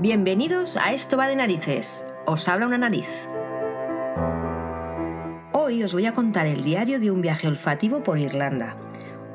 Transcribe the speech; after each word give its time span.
Bienvenidos 0.00 0.78
a 0.78 0.94
Esto 0.94 1.18
va 1.18 1.28
de 1.28 1.36
narices. 1.36 2.06
Os 2.24 2.48
habla 2.48 2.64
una 2.64 2.78
nariz. 2.78 3.28
Hoy 5.52 5.82
os 5.82 5.92
voy 5.92 6.06
a 6.06 6.14
contar 6.14 6.46
el 6.46 6.64
diario 6.64 6.98
de 6.98 7.10
un 7.10 7.20
viaje 7.20 7.46
olfativo 7.48 8.02
por 8.02 8.18
Irlanda, 8.18 8.78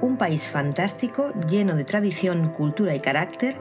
un 0.01 0.17
país 0.17 0.49
fantástico 0.49 1.31
lleno 1.47 1.75
de 1.75 1.83
tradición, 1.83 2.49
cultura 2.49 2.95
y 2.95 2.99
carácter 2.99 3.59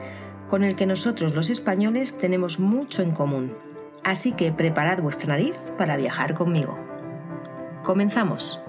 con 0.49 0.63
el 0.63 0.75
que 0.75 0.87
nosotros 0.87 1.35
los 1.35 1.51
españoles 1.51 2.17
tenemos 2.17 2.59
mucho 2.59 3.03
en 3.03 3.11
común. 3.11 3.55
Así 4.03 4.31
que 4.31 4.51
preparad 4.51 4.99
vuestra 5.03 5.27
nariz 5.27 5.55
para 5.77 5.97
viajar 5.97 6.33
conmigo. 6.33 6.75
Comenzamos. 7.83 8.64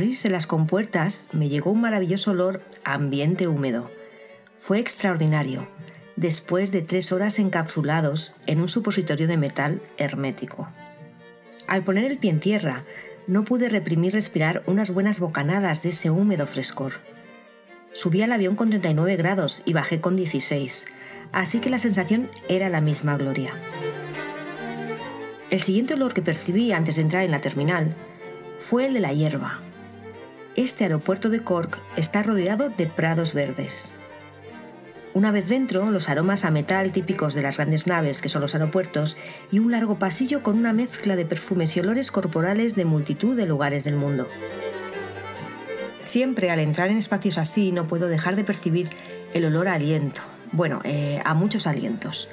Abrirse 0.00 0.30
las 0.30 0.46
compuertas 0.46 1.28
me 1.32 1.50
llegó 1.50 1.72
un 1.72 1.82
maravilloso 1.82 2.30
olor 2.30 2.62
a 2.84 2.94
ambiente 2.94 3.48
húmedo. 3.48 3.90
Fue 4.56 4.78
extraordinario, 4.78 5.68
después 6.16 6.72
de 6.72 6.80
tres 6.80 7.12
horas 7.12 7.38
encapsulados 7.38 8.36
en 8.46 8.62
un 8.62 8.68
supositorio 8.68 9.28
de 9.28 9.36
metal 9.36 9.82
hermético. 9.98 10.70
Al 11.66 11.84
poner 11.84 12.10
el 12.10 12.16
pie 12.16 12.30
en 12.30 12.40
tierra, 12.40 12.86
no 13.26 13.44
pude 13.44 13.68
reprimir 13.68 14.14
respirar 14.14 14.62
unas 14.64 14.94
buenas 14.94 15.20
bocanadas 15.20 15.82
de 15.82 15.90
ese 15.90 16.08
húmedo 16.08 16.46
frescor. 16.46 16.92
Subí 17.92 18.22
al 18.22 18.32
avión 18.32 18.56
con 18.56 18.70
39 18.70 19.16
grados 19.16 19.60
y 19.66 19.74
bajé 19.74 20.00
con 20.00 20.16
16, 20.16 20.86
así 21.30 21.58
que 21.60 21.68
la 21.68 21.78
sensación 21.78 22.30
era 22.48 22.70
la 22.70 22.80
misma 22.80 23.18
gloria. 23.18 23.52
El 25.50 25.60
siguiente 25.60 25.92
olor 25.92 26.14
que 26.14 26.22
percibí 26.22 26.72
antes 26.72 26.96
de 26.96 27.02
entrar 27.02 27.22
en 27.22 27.32
la 27.32 27.42
terminal 27.42 27.94
fue 28.58 28.86
el 28.86 28.94
de 28.94 29.00
la 29.00 29.12
hierba. 29.12 29.60
Este 30.56 30.82
aeropuerto 30.82 31.30
de 31.30 31.44
Cork 31.44 31.78
está 31.96 32.24
rodeado 32.24 32.70
de 32.70 32.88
prados 32.88 33.34
verdes. 33.34 33.94
Una 35.14 35.30
vez 35.30 35.48
dentro, 35.48 35.92
los 35.92 36.08
aromas 36.08 36.44
a 36.44 36.50
metal 36.50 36.90
típicos 36.90 37.34
de 37.34 37.42
las 37.42 37.56
grandes 37.56 37.86
naves 37.86 38.20
que 38.20 38.28
son 38.28 38.42
los 38.42 38.54
aeropuertos 38.54 39.16
y 39.52 39.60
un 39.60 39.70
largo 39.70 40.00
pasillo 40.00 40.42
con 40.42 40.58
una 40.58 40.72
mezcla 40.72 41.14
de 41.14 41.24
perfumes 41.24 41.76
y 41.76 41.80
olores 41.80 42.10
corporales 42.10 42.74
de 42.74 42.84
multitud 42.84 43.36
de 43.36 43.46
lugares 43.46 43.84
del 43.84 43.94
mundo. 43.94 44.28
Siempre 46.00 46.50
al 46.50 46.58
entrar 46.58 46.90
en 46.90 46.96
espacios 46.96 47.38
así 47.38 47.70
no 47.70 47.86
puedo 47.86 48.08
dejar 48.08 48.34
de 48.34 48.44
percibir 48.44 48.90
el 49.34 49.44
olor 49.44 49.68
a 49.68 49.74
aliento, 49.74 50.22
bueno, 50.50 50.80
eh, 50.84 51.22
a 51.24 51.34
muchos 51.34 51.68
alientos. 51.68 52.28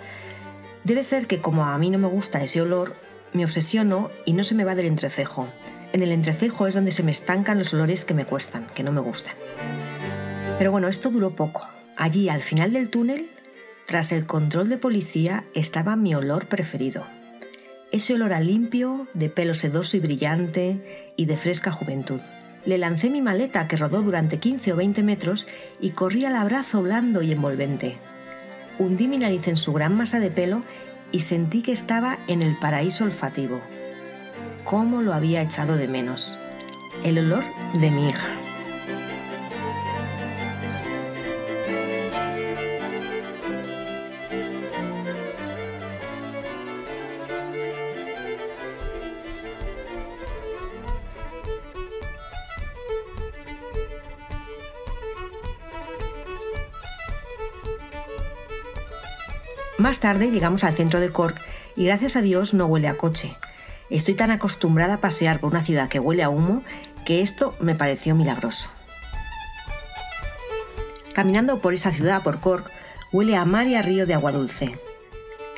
Debe 0.83 1.03
ser 1.03 1.27
que 1.27 1.39
como 1.39 1.65
a 1.65 1.77
mí 1.77 1.91
no 1.91 1.99
me 1.99 2.07
gusta 2.07 2.43
ese 2.43 2.61
olor, 2.61 2.95
me 3.33 3.45
obsesiono 3.45 4.09
y 4.25 4.33
no 4.33 4.43
se 4.43 4.55
me 4.55 4.63
va 4.63 4.73
del 4.73 4.87
entrecejo. 4.87 5.47
En 5.93 6.03
el 6.03 6.11
entrecejo 6.11 6.67
es 6.67 6.73
donde 6.73 6.91
se 6.91 7.03
me 7.03 7.11
estancan 7.11 7.57
los 7.57 7.73
olores 7.73 8.03
que 8.03 8.13
me 8.13 8.25
cuestan, 8.25 8.67
que 8.75 8.83
no 8.83 8.91
me 8.91 8.99
gustan. 8.99 9.35
Pero 10.57 10.71
bueno, 10.71 10.87
esto 10.87 11.09
duró 11.09 11.35
poco. 11.35 11.67
Allí, 11.95 12.29
al 12.29 12.41
final 12.41 12.73
del 12.73 12.89
túnel, 12.89 13.29
tras 13.85 14.11
el 14.11 14.25
control 14.25 14.69
de 14.69 14.77
policía, 14.77 15.45
estaba 15.53 15.95
mi 15.95 16.13
olor 16.13 16.47
preferido. 16.47 17.05
Ese 17.91 18.15
olor 18.15 18.33
a 18.33 18.41
limpio, 18.41 19.07
de 19.13 19.29
pelo 19.29 19.53
sedoso 19.53 19.95
y 19.95 20.01
brillante 20.01 21.13
y 21.15 21.25
de 21.25 21.37
fresca 21.37 21.71
juventud. 21.71 22.19
Le 22.65 22.77
lancé 22.77 23.09
mi 23.09 23.21
maleta 23.21 23.69
que 23.69 23.77
rodó 23.77 24.01
durante 24.01 24.39
15 24.39 24.73
o 24.73 24.75
20 24.75 25.03
metros 25.03 25.47
y 25.79 25.91
corrí 25.91 26.25
al 26.25 26.35
abrazo 26.35 26.81
blando 26.81 27.21
y 27.21 27.31
envolvente. 27.31 27.97
Hundí 28.77 29.07
mi 29.07 29.17
nariz 29.17 29.47
en 29.47 29.55
su 29.55 29.71
gran 29.71 29.95
masa 29.95 30.19
de 30.19 30.31
pelo 30.31 30.63
y 31.13 31.21
sentí 31.21 31.61
que 31.61 31.71
estaba 31.71 32.19
en 32.27 32.41
el 32.41 32.59
paraíso 32.59 33.05
olfativo 33.05 33.61
cómo 34.69 35.01
lo 35.01 35.13
había 35.13 35.41
echado 35.41 35.77
de 35.77 35.87
menos. 35.87 36.37
El 37.05 37.19
olor 37.19 37.45
de 37.73 37.89
mi 37.89 38.09
hija. 38.09 38.27
Más 59.77 59.99
tarde 59.99 60.29
llegamos 60.29 60.65
al 60.65 60.73
centro 60.73 60.99
de 60.99 61.09
Cork 61.09 61.39
y 61.77 61.85
gracias 61.85 62.17
a 62.17 62.21
Dios 62.21 62.53
no 62.53 62.65
huele 62.65 62.89
a 62.89 62.97
coche, 62.97 63.37
Estoy 63.89 64.15
tan 64.15 64.31
acostumbrada 64.31 64.95
a 64.95 65.01
pasear 65.01 65.39
por 65.39 65.51
una 65.51 65.63
ciudad 65.63 65.87
que 65.87 65.99
huele 65.99 66.23
a 66.23 66.29
humo 66.29 66.63
que 67.05 67.21
esto 67.21 67.55
me 67.61 67.73
pareció 67.73 68.15
milagroso. 68.15 68.69
Caminando 71.13 71.61
por 71.61 71.73
esa 71.73 71.91
ciudad, 71.91 72.21
por 72.21 72.41
Cork, 72.41 72.69
huele 73.13 73.37
a 73.37 73.45
mar 73.45 73.67
y 73.67 73.75
a 73.75 73.81
río 73.81 74.05
de 74.05 74.13
agua 74.13 74.33
dulce. 74.33 74.77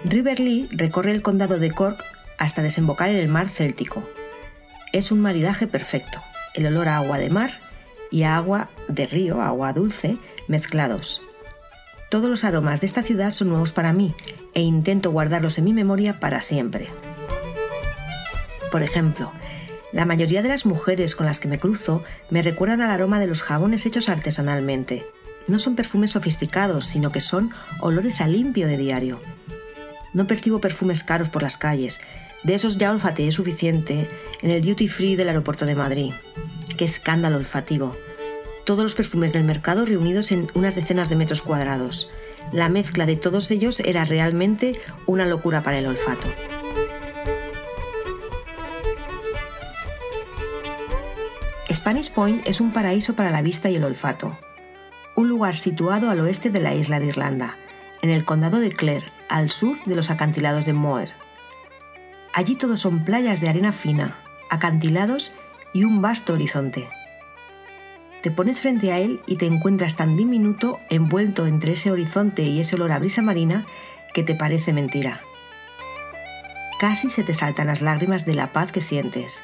River 0.06 0.40
Lee 0.40 0.70
recorre 0.72 1.12
el 1.12 1.24
condado 1.24 1.58
de 1.58 1.72
Cork 1.72 2.04
hasta 2.38 2.62
desembocar 2.62 3.10
en 3.10 3.18
el 3.18 3.28
mar 3.28 3.50
Céltico. 3.50 4.08
Es 4.94 5.12
un 5.12 5.20
maridaje 5.22 5.66
perfecto, 5.68 6.22
el 6.54 6.68
olor 6.68 6.88
a 6.88 6.98
agua 6.98 7.18
de 7.18 7.30
mar 7.30 7.60
y 8.12 8.24
a 8.24 8.36
agua 8.38 8.70
de 8.88 9.08
río, 9.08 9.42
agua 9.42 9.74
dulce, 9.74 10.18
mezclados. 10.48 11.22
Todos 12.10 12.30
los 12.30 12.44
aromas 12.44 12.80
de 12.80 12.88
esta 12.88 13.04
ciudad 13.04 13.32
son 13.32 13.50
nuevos 13.50 13.74
para 13.74 13.92
mí 13.92 14.16
e 14.54 14.62
intento 14.62 15.12
guardarlos 15.12 15.58
en 15.58 15.66
mi 15.66 15.74
memoria 15.74 16.20
para 16.20 16.42
siempre. 16.42 16.90
Por 18.72 18.84
ejemplo, 18.84 19.32
la 19.92 20.06
mayoría 20.06 20.44
de 20.44 20.50
las 20.50 20.66
mujeres 20.66 21.16
con 21.16 21.26
las 21.26 21.40
que 21.40 21.48
me 21.48 21.58
cruzo 21.58 22.04
me 22.30 22.44
recuerdan 22.44 22.82
al 22.82 22.92
aroma 22.92 23.20
de 23.20 23.28
los 23.28 23.42
jabones 23.42 23.86
hechos 23.86 24.10
artesanalmente. 24.10 25.06
No 25.48 25.58
son 25.58 25.76
perfumes 25.76 26.12
sofisticados, 26.12 26.86
sino 26.86 27.12
que 27.12 27.22
son 27.22 27.52
olores 27.80 28.22
a 28.22 28.28
limpio 28.28 28.68
de 28.68 28.78
diario. 28.78 29.20
No 30.14 30.28
percibo 30.28 30.62
perfumes 30.62 31.04
caros 31.04 31.30
por 31.30 31.42
las 31.42 31.58
calles, 31.58 32.02
de 32.44 32.54
esos 32.54 32.78
ya 32.78 32.92
olfateé 32.92 33.32
suficiente 33.32 34.08
en 34.42 34.52
el 34.52 34.62
duty 34.62 34.88
free 34.88 35.16
del 35.16 35.30
aeropuerto 35.30 35.66
de 35.66 35.76
Madrid. 35.76 36.14
¡Qué 36.78 36.86
escándalo 36.86 37.38
olfativo! 37.38 37.98
Todos 38.66 38.84
los 38.84 38.96
perfumes 38.96 39.34
del 39.34 39.44
mercado 39.44 39.86
reunidos 39.86 40.32
en 40.32 40.50
unas 40.54 40.76
decenas 40.76 41.10
de 41.10 41.16
metros 41.16 41.42
cuadrados. 41.42 42.10
La 42.52 42.70
mezcla 42.70 43.08
de 43.08 43.16
todos 43.16 43.50
ellos 43.50 43.80
era 43.80 44.06
realmente 44.06 44.80
una 45.08 45.26
locura 45.26 45.64
para 45.64 45.80
el 45.80 45.88
olfato. 45.88 46.28
Spanish 51.72 52.10
Point 52.10 52.48
es 52.48 52.62
un 52.62 52.72
paraíso 52.72 53.16
para 53.16 53.30
la 53.30 53.44
vista 53.44 53.70
y 53.70 53.76
el 53.76 53.84
olfato. 53.84 54.36
Un 55.16 55.30
lugar 55.30 55.56
situado 55.56 56.10
al 56.10 56.20
oeste 56.20 56.50
de 56.50 56.60
la 56.60 56.74
isla 56.74 57.00
de 57.00 57.06
Irlanda, 57.06 57.56
en 58.02 58.10
el 58.10 58.26
condado 58.26 58.60
de 58.60 58.72
Clare, 58.72 59.12
al 59.30 59.52
sur 59.52 59.78
de 59.86 59.96
los 59.96 60.10
acantilados 60.10 60.66
de 60.66 60.74
Moher. 60.74 61.12
Allí 62.34 62.56
todo 62.56 62.76
son 62.76 63.06
playas 63.06 63.40
de 63.40 63.50
arena 63.50 63.72
fina, 63.72 64.16
acantilados 64.50 65.34
y 65.72 65.84
un 65.84 66.02
vasto 66.02 66.34
horizonte. 66.34 66.88
Te 68.24 68.32
pones 68.32 68.62
frente 68.62 68.92
a 68.92 68.98
él 68.98 69.20
y 69.28 69.36
te 69.36 69.46
encuentras 69.46 69.96
tan 69.96 70.18
diminuto 70.18 70.80
envuelto 70.90 71.46
entre 71.46 71.74
ese 71.74 71.92
horizonte 71.92 72.42
y 72.42 72.60
ese 72.60 72.78
olor 72.78 72.92
a 72.92 73.00
brisa 73.00 73.22
marina 73.22 73.64
que 74.16 74.24
te 74.24 74.34
parece 74.34 74.74
mentira. 74.74 75.22
Casi 76.80 77.10
se 77.10 77.24
te 77.24 77.36
saltan 77.36 77.68
las 77.68 77.82
lágrimas 77.82 78.26
de 78.26 78.34
la 78.34 78.52
paz 78.52 78.72
que 78.72 78.82
sientes 78.82 79.44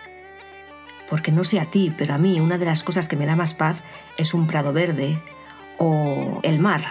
porque 1.10 1.32
no 1.32 1.44
sé 1.44 1.60
a 1.60 1.66
ti, 1.66 1.94
pero 1.96 2.14
a 2.14 2.18
mí 2.18 2.40
una 2.40 2.58
de 2.58 2.66
las 2.66 2.84
cosas 2.84 3.08
que 3.08 3.16
me 3.16 3.26
da 3.26 3.36
más 3.36 3.54
paz 3.54 3.84
es 4.18 4.34
un 4.34 4.48
prado 4.48 4.74
verde 4.74 5.20
o 5.78 6.40
el 6.44 6.60
mar. 6.60 6.84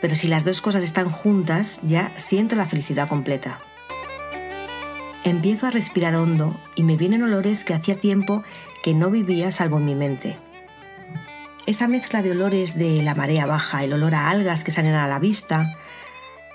Pero 0.00 0.14
si 0.14 0.28
las 0.28 0.44
dos 0.44 0.60
cosas 0.60 0.82
están 0.82 1.08
juntas, 1.08 1.80
ya 1.82 2.12
siento 2.16 2.56
la 2.56 2.66
felicidad 2.66 3.08
completa. 3.08 3.58
Empiezo 5.24 5.66
a 5.66 5.70
respirar 5.70 6.14
hondo 6.16 6.60
y 6.74 6.82
me 6.82 6.96
vienen 6.96 7.22
olores 7.22 7.64
que 7.64 7.72
hacía 7.72 7.96
tiempo 7.96 8.44
que 8.82 8.92
no 8.92 9.10
vivía 9.10 9.50
salvo 9.50 9.78
en 9.78 9.86
mi 9.86 9.94
mente. 9.94 10.36
Esa 11.66 11.88
mezcla 11.88 12.20
de 12.20 12.32
olores 12.32 12.76
de 12.76 13.02
la 13.02 13.14
marea 13.14 13.46
baja, 13.46 13.82
el 13.82 13.94
olor 13.94 14.14
a 14.14 14.28
algas 14.28 14.64
que 14.64 14.70
salen 14.70 14.94
a 14.94 15.08
la 15.08 15.18
vista, 15.18 15.74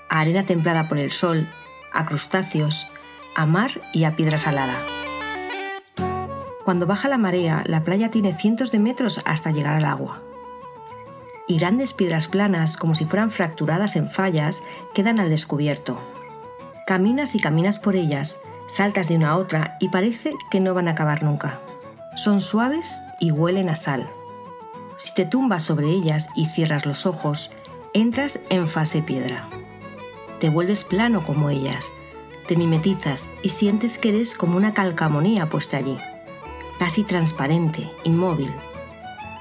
a 0.08 0.20
arena 0.20 0.44
templada 0.44 0.88
por 0.88 0.98
el 0.98 1.10
sol, 1.10 1.48
a 1.92 2.04
crustáceos, 2.04 2.86
a 3.34 3.46
mar 3.46 3.72
y 3.92 4.04
a 4.04 4.14
piedra 4.14 4.38
salada. 4.38 4.78
Cuando 6.64 6.86
baja 6.86 7.08
la 7.08 7.18
marea, 7.18 7.62
la 7.66 7.82
playa 7.82 8.10
tiene 8.10 8.34
cientos 8.34 8.70
de 8.72 8.78
metros 8.78 9.20
hasta 9.24 9.50
llegar 9.50 9.74
al 9.74 9.84
agua. 9.84 10.22
Y 11.48 11.58
grandes 11.58 11.94
piedras 11.94 12.28
planas, 12.28 12.76
como 12.76 12.94
si 12.94 13.04
fueran 13.04 13.30
fracturadas 13.30 13.96
en 13.96 14.08
fallas, 14.08 14.62
quedan 14.94 15.20
al 15.20 15.30
descubierto. 15.30 15.98
Caminas 16.86 17.34
y 17.34 17.40
caminas 17.40 17.78
por 17.78 17.96
ellas, 17.96 18.40
saltas 18.66 19.08
de 19.08 19.16
una 19.16 19.30
a 19.30 19.36
otra 19.36 19.76
y 19.80 19.88
parece 19.88 20.34
que 20.50 20.60
no 20.60 20.74
van 20.74 20.88
a 20.88 20.92
acabar 20.92 21.22
nunca. 21.22 21.60
Son 22.14 22.40
suaves 22.40 23.02
y 23.18 23.30
huelen 23.30 23.68
a 23.68 23.76
sal. 23.76 24.08
Si 24.96 25.14
te 25.14 25.24
tumbas 25.24 25.62
sobre 25.62 25.88
ellas 25.88 26.28
y 26.36 26.46
cierras 26.46 26.84
los 26.84 27.06
ojos, 27.06 27.50
entras 27.94 28.40
en 28.50 28.68
fase 28.68 29.02
piedra. 29.02 29.48
Te 30.40 30.50
vuelves 30.50 30.84
plano 30.84 31.24
como 31.24 31.50
ellas, 31.50 31.92
te 32.46 32.56
mimetizas 32.56 33.30
y 33.42 33.50
sientes 33.50 33.98
que 33.98 34.10
eres 34.10 34.34
como 34.34 34.56
una 34.56 34.74
calcamonía 34.74 35.46
puesta 35.46 35.76
allí, 35.76 35.98
casi 36.80 37.04
transparente, 37.04 37.86
inmóvil. 38.04 38.50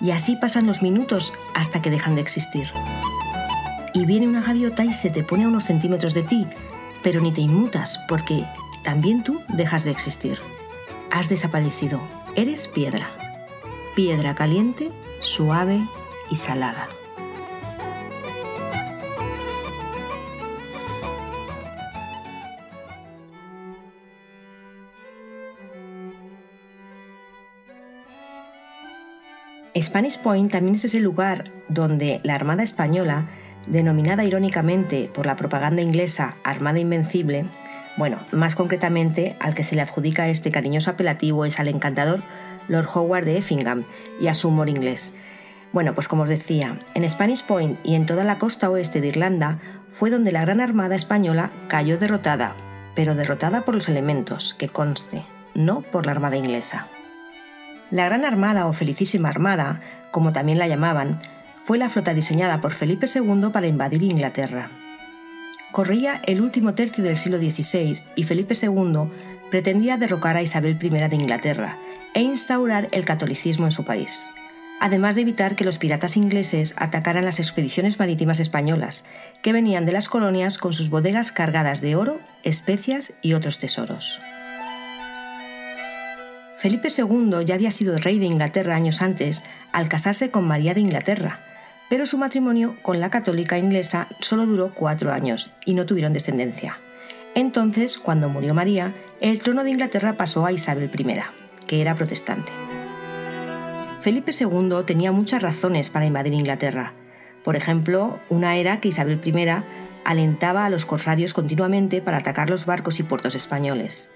Y 0.01 0.11
así 0.11 0.35
pasan 0.35 0.67
los 0.67 0.81
minutos 0.81 1.33
hasta 1.55 1.81
que 1.81 1.89
dejan 1.89 2.15
de 2.15 2.21
existir. 2.21 2.67
Y 3.93 4.05
viene 4.05 4.27
una 4.27 4.41
gaviota 4.41 4.83
y 4.83 4.91
se 4.91 5.09
te 5.09 5.23
pone 5.23 5.45
a 5.45 5.47
unos 5.47 5.63
centímetros 5.63 6.13
de 6.13 6.23
ti, 6.23 6.45
pero 7.01 7.21
ni 7.21 7.31
te 7.31 7.39
inmutas 7.39 8.03
porque 8.09 8.43
también 8.83 9.23
tú 9.23 9.41
dejas 9.47 9.85
de 9.85 9.91
existir. 9.91 10.37
Has 11.11 11.29
desaparecido, 11.29 12.01
eres 12.35 12.67
piedra. 12.67 13.09
Piedra 13.95 14.35
caliente, 14.35 14.91
suave 15.21 15.79
y 16.29 16.35
salada. 16.35 16.89
Spanish 29.75 30.17
Point 30.17 30.51
también 30.51 30.75
es 30.75 30.85
ese 30.85 30.99
lugar 30.99 31.45
donde 31.67 32.21
la 32.23 32.35
Armada 32.35 32.63
Española, 32.63 33.29
denominada 33.67 34.23
irónicamente 34.23 35.09
por 35.13 35.25
la 35.25 35.35
propaganda 35.35 35.81
inglesa 35.81 36.35
Armada 36.43 36.79
Invencible, 36.79 37.45
bueno, 37.97 38.17
más 38.31 38.55
concretamente 38.55 39.35
al 39.39 39.53
que 39.53 39.63
se 39.63 39.75
le 39.75 39.81
adjudica 39.81 40.29
este 40.29 40.51
cariñoso 40.51 40.91
apelativo 40.91 41.45
es 41.45 41.59
al 41.59 41.67
encantador 41.67 42.23
Lord 42.67 42.87
Howard 42.93 43.25
de 43.25 43.37
Effingham 43.37 43.83
y 44.19 44.27
a 44.27 44.33
su 44.33 44.47
humor 44.47 44.69
inglés. 44.69 45.15
Bueno, 45.71 45.93
pues 45.93 46.07
como 46.07 46.23
os 46.23 46.29
decía, 46.29 46.79
en 46.95 47.07
Spanish 47.07 47.43
Point 47.45 47.77
y 47.83 47.95
en 47.95 48.05
toda 48.05 48.23
la 48.23 48.37
costa 48.37 48.69
oeste 48.69 49.01
de 49.01 49.09
Irlanda 49.09 49.59
fue 49.89 50.09
donde 50.09 50.31
la 50.31 50.41
Gran 50.41 50.61
Armada 50.61 50.95
Española 50.95 51.51
cayó 51.67 51.97
derrotada, 51.97 52.55
pero 52.95 53.15
derrotada 53.15 53.65
por 53.65 53.75
los 53.75 53.89
elementos, 53.89 54.53
que 54.53 54.69
conste, 54.69 55.23
no 55.53 55.81
por 55.81 56.05
la 56.05 56.13
Armada 56.13 56.37
inglesa. 56.37 56.87
La 57.91 58.05
Gran 58.05 58.23
Armada 58.23 58.67
o 58.67 58.73
Felicísima 58.73 59.29
Armada, 59.29 59.81
como 60.11 60.31
también 60.31 60.59
la 60.59 60.67
llamaban, 60.67 61.19
fue 61.55 61.77
la 61.77 61.89
flota 61.89 62.13
diseñada 62.13 62.61
por 62.61 62.73
Felipe 62.73 63.07
II 63.13 63.49
para 63.51 63.67
invadir 63.67 64.03
Inglaterra. 64.03 64.69
Corría 65.71 66.21
el 66.25 66.41
último 66.41 66.73
tercio 66.73 67.03
del 67.03 67.17
siglo 67.17 67.37
XVI 67.37 68.03
y 68.15 68.23
Felipe 68.23 68.53
II 68.59 69.09
pretendía 69.49 69.97
derrocar 69.97 70.37
a 70.37 70.41
Isabel 70.41 70.77
I 70.81 70.89
de 70.89 71.15
Inglaterra 71.15 71.77
e 72.13 72.21
instaurar 72.21 72.87
el 72.91 73.05
catolicismo 73.05 73.65
en 73.65 73.71
su 73.71 73.85
país, 73.85 74.29
además 74.79 75.15
de 75.15 75.21
evitar 75.21 75.55
que 75.55 75.65
los 75.65 75.77
piratas 75.77 76.17
ingleses 76.17 76.75
atacaran 76.77 77.25
las 77.25 77.39
expediciones 77.39 77.99
marítimas 77.99 78.39
españolas, 78.39 79.05
que 79.41 79.53
venían 79.53 79.85
de 79.85 79.93
las 79.93 80.09
colonias 80.09 80.57
con 80.57 80.73
sus 80.73 80.89
bodegas 80.89 81.31
cargadas 81.31 81.81
de 81.81 81.95
oro, 81.95 82.19
especias 82.43 83.13
y 83.21 83.33
otros 83.33 83.59
tesoros. 83.59 84.21
Felipe 86.59 86.89
II 86.89 87.45
ya 87.45 87.55
había 87.55 87.71
sido 87.71 87.97
rey 87.97 88.19
de 88.19 88.25
Inglaterra 88.25 88.75
años 88.75 89.01
antes 89.01 89.45
al 89.71 89.87
casarse 89.87 90.29
con 90.29 90.45
María 90.45 90.73
de 90.73 90.81
Inglaterra, 90.81 91.39
pero 91.89 92.05
su 92.05 92.17
matrimonio 92.17 92.75
con 92.81 92.99
la 92.99 93.09
católica 93.09 93.57
inglesa 93.57 94.09
solo 94.19 94.45
duró 94.45 94.73
cuatro 94.75 95.13
años 95.13 95.53
y 95.65 95.73
no 95.73 95.85
tuvieron 95.85 96.11
descendencia. 96.11 96.77
Entonces, 97.33 97.97
cuando 97.97 98.27
murió 98.27 98.53
María, 98.53 98.93
el 99.21 99.39
trono 99.39 99.63
de 99.63 99.69
Inglaterra 99.69 100.17
pasó 100.17 100.45
a 100.45 100.51
Isabel 100.51 100.91
I, 100.93 101.21
que 101.65 101.79
era 101.79 101.95
protestante. 101.95 102.51
Felipe 104.01 104.33
II 104.37 104.83
tenía 104.85 105.13
muchas 105.13 105.41
razones 105.41 105.89
para 105.89 106.07
invadir 106.07 106.33
Inglaterra. 106.33 106.91
Por 107.45 107.55
ejemplo, 107.55 108.19
una 108.29 108.57
era 108.57 108.81
que 108.81 108.89
Isabel 108.89 109.21
I 109.23 109.63
alentaba 110.03 110.65
a 110.65 110.69
los 110.69 110.85
corsarios 110.85 111.33
continuamente 111.33 112.01
para 112.01 112.17
atacar 112.17 112.49
los 112.49 112.65
barcos 112.65 112.99
y 112.99 113.03
puertos 113.03 113.35
españoles. 113.35 114.09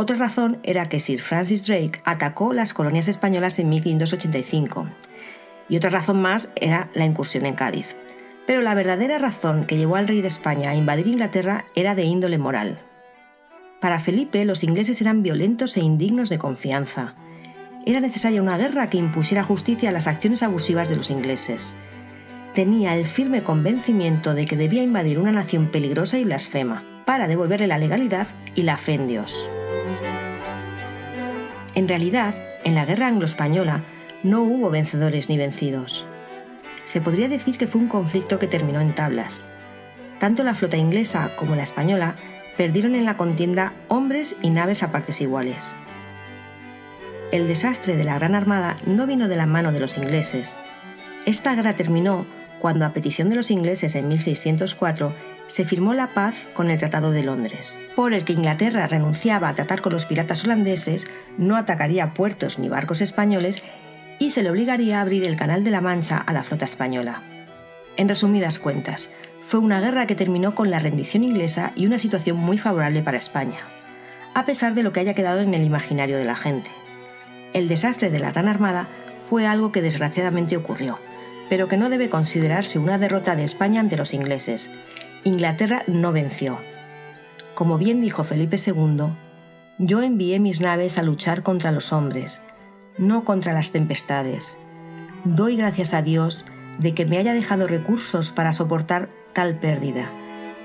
Otra 0.00 0.16
razón 0.16 0.60
era 0.62 0.88
que 0.88 0.98
Sir 0.98 1.20
Francis 1.20 1.66
Drake 1.66 2.00
atacó 2.06 2.54
las 2.54 2.72
colonias 2.72 3.06
españolas 3.06 3.58
en 3.58 3.68
1585. 3.68 4.88
Y 5.68 5.76
otra 5.76 5.90
razón 5.90 6.22
más 6.22 6.54
era 6.56 6.88
la 6.94 7.04
incursión 7.04 7.44
en 7.44 7.54
Cádiz. 7.54 7.96
Pero 8.46 8.62
la 8.62 8.72
verdadera 8.72 9.18
razón 9.18 9.66
que 9.66 9.76
llevó 9.76 9.96
al 9.96 10.08
rey 10.08 10.22
de 10.22 10.28
España 10.28 10.70
a 10.70 10.74
invadir 10.74 11.06
Inglaterra 11.06 11.66
era 11.74 11.94
de 11.94 12.04
índole 12.04 12.38
moral. 12.38 12.80
Para 13.78 14.00
Felipe 14.00 14.46
los 14.46 14.64
ingleses 14.64 15.02
eran 15.02 15.22
violentos 15.22 15.76
e 15.76 15.80
indignos 15.82 16.30
de 16.30 16.38
confianza. 16.38 17.14
Era 17.84 18.00
necesaria 18.00 18.40
una 18.40 18.56
guerra 18.56 18.88
que 18.88 18.96
impusiera 18.96 19.44
justicia 19.44 19.90
a 19.90 19.92
las 19.92 20.06
acciones 20.06 20.42
abusivas 20.42 20.88
de 20.88 20.96
los 20.96 21.10
ingleses. 21.10 21.76
Tenía 22.54 22.96
el 22.96 23.04
firme 23.04 23.42
convencimiento 23.42 24.32
de 24.32 24.46
que 24.46 24.56
debía 24.56 24.82
invadir 24.82 25.18
una 25.18 25.32
nación 25.32 25.66
peligrosa 25.70 26.16
y 26.16 26.24
blasfema, 26.24 26.86
para 27.04 27.28
devolverle 27.28 27.66
la 27.66 27.76
legalidad 27.76 28.28
y 28.54 28.62
la 28.62 28.78
fe 28.78 28.94
en 28.94 29.06
Dios. 29.06 29.50
En 31.74 31.88
realidad, 31.88 32.34
en 32.64 32.74
la 32.74 32.84
guerra 32.84 33.06
anglo-española 33.06 33.84
no 34.22 34.42
hubo 34.42 34.70
vencedores 34.70 35.28
ni 35.28 35.38
vencidos. 35.38 36.06
Se 36.84 37.00
podría 37.00 37.28
decir 37.28 37.56
que 37.56 37.66
fue 37.66 37.80
un 37.80 37.88
conflicto 37.88 38.38
que 38.38 38.48
terminó 38.48 38.80
en 38.80 38.94
tablas. 38.94 39.46
Tanto 40.18 40.42
la 40.44 40.54
flota 40.54 40.76
inglesa 40.76 41.30
como 41.36 41.54
la 41.54 41.62
española 41.62 42.16
perdieron 42.56 42.94
en 42.94 43.04
la 43.04 43.16
contienda 43.16 43.72
hombres 43.88 44.36
y 44.42 44.50
naves 44.50 44.82
a 44.82 44.90
partes 44.90 45.20
iguales. 45.20 45.78
El 47.32 47.46
desastre 47.46 47.96
de 47.96 48.04
la 48.04 48.18
Gran 48.18 48.34
Armada 48.34 48.76
no 48.84 49.06
vino 49.06 49.28
de 49.28 49.36
la 49.36 49.46
mano 49.46 49.70
de 49.70 49.80
los 49.80 49.96
ingleses. 49.96 50.60
Esta 51.26 51.54
guerra 51.54 51.76
terminó 51.76 52.26
cuando, 52.58 52.84
a 52.84 52.92
petición 52.92 53.30
de 53.30 53.36
los 53.36 53.50
ingleses 53.50 53.94
en 53.94 54.08
1604, 54.08 55.14
se 55.50 55.64
firmó 55.64 55.94
la 55.94 56.14
paz 56.14 56.48
con 56.54 56.70
el 56.70 56.78
Tratado 56.78 57.10
de 57.10 57.24
Londres, 57.24 57.84
por 57.96 58.14
el 58.14 58.24
que 58.24 58.32
Inglaterra 58.32 58.86
renunciaba 58.86 59.48
a 59.48 59.54
tratar 59.54 59.82
con 59.82 59.92
los 59.92 60.06
piratas 60.06 60.44
holandeses, 60.44 61.10
no 61.38 61.56
atacaría 61.56 62.14
puertos 62.14 62.60
ni 62.60 62.68
barcos 62.68 63.00
españoles 63.00 63.64
y 64.20 64.30
se 64.30 64.44
le 64.44 64.50
obligaría 64.50 64.98
a 64.98 65.02
abrir 65.02 65.24
el 65.24 65.36
Canal 65.36 65.64
de 65.64 65.72
la 65.72 65.80
Mancha 65.80 66.18
a 66.18 66.32
la 66.32 66.44
flota 66.44 66.66
española. 66.66 67.22
En 67.96 68.08
resumidas 68.08 68.60
cuentas, 68.60 69.10
fue 69.40 69.58
una 69.58 69.80
guerra 69.80 70.06
que 70.06 70.14
terminó 70.14 70.54
con 70.54 70.70
la 70.70 70.78
rendición 70.78 71.24
inglesa 71.24 71.72
y 71.74 71.86
una 71.86 71.98
situación 71.98 72.36
muy 72.36 72.56
favorable 72.56 73.02
para 73.02 73.18
España, 73.18 73.58
a 74.34 74.44
pesar 74.44 74.74
de 74.74 74.84
lo 74.84 74.92
que 74.92 75.00
haya 75.00 75.14
quedado 75.14 75.40
en 75.40 75.52
el 75.52 75.64
imaginario 75.64 76.16
de 76.16 76.26
la 76.26 76.36
gente. 76.36 76.70
El 77.54 77.66
desastre 77.66 78.10
de 78.10 78.20
la 78.20 78.30
Gran 78.30 78.46
Armada 78.46 78.88
fue 79.18 79.48
algo 79.48 79.72
que 79.72 79.82
desgraciadamente 79.82 80.56
ocurrió, 80.56 81.00
pero 81.48 81.66
que 81.66 81.76
no 81.76 81.88
debe 81.88 82.08
considerarse 82.08 82.78
una 82.78 82.98
derrota 82.98 83.34
de 83.34 83.42
España 83.42 83.80
ante 83.80 83.96
los 83.96 84.14
ingleses, 84.14 84.70
Inglaterra 85.24 85.82
no 85.86 86.12
venció. 86.12 86.58
Como 87.54 87.76
bien 87.76 88.00
dijo 88.00 88.24
Felipe 88.24 88.56
II, 88.56 89.12
yo 89.78 90.02
envié 90.02 90.40
mis 90.40 90.62
naves 90.62 90.96
a 90.96 91.02
luchar 91.02 91.42
contra 91.42 91.72
los 91.72 91.92
hombres, 91.92 92.42
no 92.96 93.24
contra 93.24 93.52
las 93.52 93.70
tempestades. 93.70 94.58
Doy 95.24 95.56
gracias 95.56 95.92
a 95.92 96.00
Dios 96.00 96.46
de 96.78 96.94
que 96.94 97.04
me 97.04 97.18
haya 97.18 97.34
dejado 97.34 97.66
recursos 97.66 98.32
para 98.32 98.54
soportar 98.54 99.10
tal 99.34 99.58
pérdida, 99.58 100.10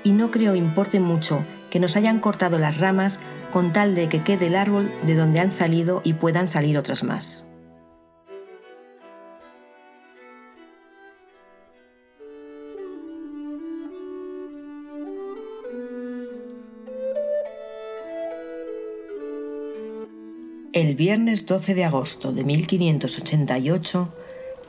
y 0.04 0.12
no 0.12 0.30
creo 0.30 0.54
importe 0.54 1.00
mucho 1.00 1.44
que 1.70 1.80
nos 1.80 1.96
hayan 1.96 2.20
cortado 2.20 2.58
las 2.58 2.78
ramas 2.78 3.20
con 3.50 3.74
tal 3.74 3.94
de 3.94 4.08
que 4.08 4.22
quede 4.22 4.46
el 4.46 4.56
árbol 4.56 4.90
de 5.06 5.14
donde 5.14 5.40
han 5.40 5.50
salido 5.50 6.00
y 6.02 6.14
puedan 6.14 6.48
salir 6.48 6.78
otras 6.78 7.04
más. 7.04 7.45
El 20.76 20.94
viernes 20.94 21.46
12 21.46 21.74
de 21.74 21.86
agosto 21.86 22.32
de 22.32 22.44
1588, 22.44 24.12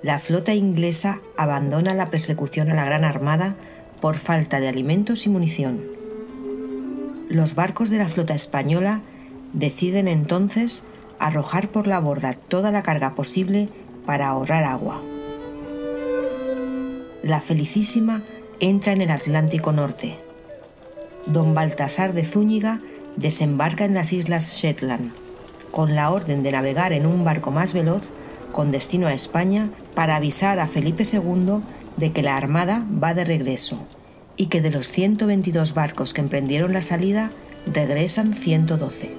la 0.04 0.20
flota 0.20 0.54
inglesa 0.54 1.20
abandona 1.36 1.94
la 1.94 2.06
persecución 2.06 2.72
a 2.72 2.76
la 2.76 2.86
Gran 2.86 3.04
Armada 3.04 3.58
por 4.00 4.16
falta 4.16 4.62
de 4.62 4.70
alimentos 4.70 5.26
y 5.26 5.30
munición. 5.30 5.84
Los 7.28 7.56
barcos 7.56 7.90
de 7.90 7.98
la 7.98 8.08
flota 8.08 8.34
española 8.34 9.02
deciden 9.52 10.08
entonces 10.08 10.88
arrojar 11.20 11.72
por 11.72 11.88
la 11.88 12.00
borda 12.00 12.36
toda 12.36 12.72
la 12.72 12.84
carga 12.84 13.14
posible 13.14 13.68
para 14.06 14.30
ahorrar 14.30 14.64
agua. 14.64 15.02
La 17.22 17.42
Felicísima 17.42 18.24
entra 18.62 18.94
en 18.94 19.02
el 19.02 19.12
Atlántico 19.12 19.74
Norte. 19.74 20.18
Don 21.26 21.54
Baltasar 21.54 22.14
de 22.14 22.24
Zúñiga 22.24 22.80
desembarca 23.18 23.84
en 23.84 23.94
las 23.94 24.14
islas 24.14 24.56
Shetland 24.56 25.27
con 25.78 25.94
la 25.94 26.10
orden 26.10 26.42
de 26.42 26.52
navegar 26.52 26.92
en 26.92 27.06
un 27.06 27.24
barco 27.24 27.52
más 27.52 27.72
veloz 27.72 28.10
con 28.52 28.72
destino 28.72 29.06
a 29.06 29.14
España 29.14 29.70
para 29.94 30.16
avisar 30.16 30.58
a 30.58 30.66
Felipe 30.66 31.04
II 31.04 31.60
de 31.98 32.12
que 32.12 32.24
la 32.24 32.36
Armada 32.36 32.84
va 32.92 33.14
de 33.14 33.24
regreso 33.24 33.78
y 34.38 34.48
que 34.48 34.60
de 34.60 34.72
los 34.72 34.88
122 34.92 35.76
barcos 35.76 36.16
que 36.16 36.22
emprendieron 36.22 36.74
la 36.74 36.82
salida 36.82 37.30
regresan 37.72 38.34
112. 38.34 39.16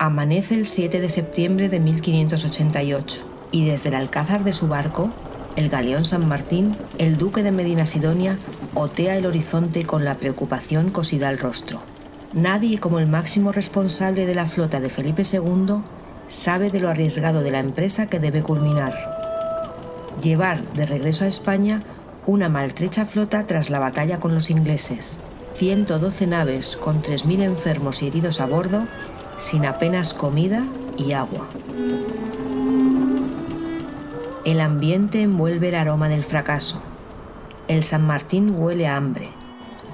Amanece 0.00 0.56
el 0.56 0.66
7 0.66 1.00
de 1.00 1.08
septiembre 1.08 1.68
de 1.68 1.78
1588 1.78 3.24
y 3.52 3.66
desde 3.66 3.90
el 3.90 3.94
alcázar 3.94 4.42
de 4.42 4.52
su 4.52 4.66
barco, 4.66 5.10
el 5.54 5.68
galeón 5.68 6.04
San 6.04 6.26
Martín, 6.26 6.74
el 6.98 7.18
duque 7.18 7.44
de 7.44 7.52
Medina 7.52 7.86
Sidonia 7.86 8.36
otea 8.74 9.16
el 9.16 9.26
horizonte 9.26 9.84
con 9.84 10.04
la 10.04 10.16
preocupación 10.16 10.90
cosida 10.90 11.28
al 11.28 11.38
rostro. 11.38 11.93
Nadie 12.34 12.80
como 12.80 12.98
el 12.98 13.06
máximo 13.06 13.52
responsable 13.52 14.26
de 14.26 14.34
la 14.34 14.46
flota 14.46 14.80
de 14.80 14.90
Felipe 14.90 15.22
II 15.22 15.84
sabe 16.26 16.68
de 16.68 16.80
lo 16.80 16.88
arriesgado 16.88 17.42
de 17.42 17.52
la 17.52 17.60
empresa 17.60 18.08
que 18.08 18.18
debe 18.18 18.42
culminar. 18.42 18.92
Llevar 20.20 20.60
de 20.72 20.84
regreso 20.84 21.24
a 21.24 21.28
España 21.28 21.84
una 22.26 22.48
maltrecha 22.48 23.06
flota 23.06 23.46
tras 23.46 23.70
la 23.70 23.78
batalla 23.78 24.18
con 24.18 24.34
los 24.34 24.50
ingleses, 24.50 25.20
112 25.54 26.26
naves 26.26 26.76
con 26.76 27.02
3.000 27.02 27.42
enfermos 27.42 28.02
y 28.02 28.08
heridos 28.08 28.40
a 28.40 28.46
bordo, 28.46 28.82
sin 29.36 29.64
apenas 29.64 30.12
comida 30.12 30.64
y 30.96 31.12
agua. 31.12 31.48
El 34.44 34.60
ambiente 34.60 35.22
envuelve 35.22 35.68
el 35.68 35.76
aroma 35.76 36.08
del 36.08 36.24
fracaso. 36.24 36.82
El 37.68 37.84
San 37.84 38.04
Martín 38.04 38.56
huele 38.56 38.88
a 38.88 38.96
hambre, 38.96 39.30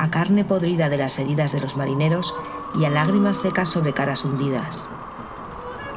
a 0.01 0.11
carne 0.11 0.47
podrida 0.47 0.89
de 0.89 0.97
las 0.97 1.19
heridas 1.19 1.53
de 1.53 1.61
los 1.61 1.77
marineros 1.77 2.35
y 2.75 2.87
a 2.87 2.91
lágrimas 2.91 3.37
secas 3.37 3.69
sobre 3.69 3.93
caras 3.93 4.25
hundidas. 4.25 4.89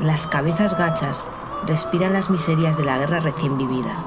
Las 0.02 0.28
cabezas 0.28 0.78
gachas 0.78 1.26
respiran 1.66 2.12
las 2.12 2.30
miserias 2.30 2.76
de 2.76 2.84
la 2.84 2.98
guerra 2.98 3.22
recién 3.22 3.58
vivida. 3.58 4.04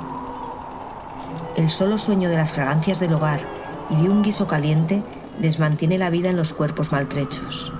El 1.56 1.70
solo 1.70 1.96
sueño 1.96 2.28
de 2.28 2.36
las 2.36 2.52
fragancias 2.52 3.00
del 3.00 3.14
hogar 3.14 3.40
y 3.88 3.96
de 3.96 4.10
un 4.10 4.22
guiso 4.22 4.46
caliente 4.46 5.02
les 5.40 5.60
mantiene 5.60 5.96
la 5.96 6.10
vida 6.10 6.28
en 6.28 6.36
los 6.36 6.52
cuerpos 6.52 6.92
maltrechos. 6.92 7.72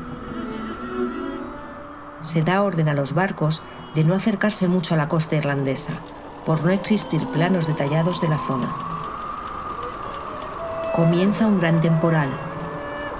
Se 2.22 2.40
da 2.40 2.62
orden 2.62 2.88
a 2.88 2.94
los 2.94 3.12
barcos 3.12 3.62
de 3.94 4.04
no 4.04 4.14
acercarse 4.14 4.68
mucho 4.68 4.94
a 4.94 4.96
la 4.96 5.08
costa 5.08 5.36
irlandesa, 5.36 5.92
por 6.46 6.64
no 6.64 6.70
existir 6.70 7.26
planos 7.26 7.66
detallados 7.66 8.22
de 8.22 8.28
la 8.28 8.38
zona. 8.38 8.85
Comienza 10.96 11.46
un 11.46 11.60
gran 11.60 11.82
temporal. 11.82 12.30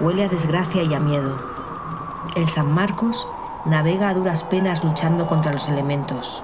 Huele 0.00 0.24
a 0.24 0.28
desgracia 0.30 0.82
y 0.82 0.94
a 0.94 0.98
miedo. 0.98 1.38
El 2.34 2.48
San 2.48 2.72
Marcos 2.72 3.28
navega 3.66 4.08
a 4.08 4.14
duras 4.14 4.44
penas 4.44 4.82
luchando 4.82 5.26
contra 5.26 5.52
los 5.52 5.68
elementos. 5.68 6.42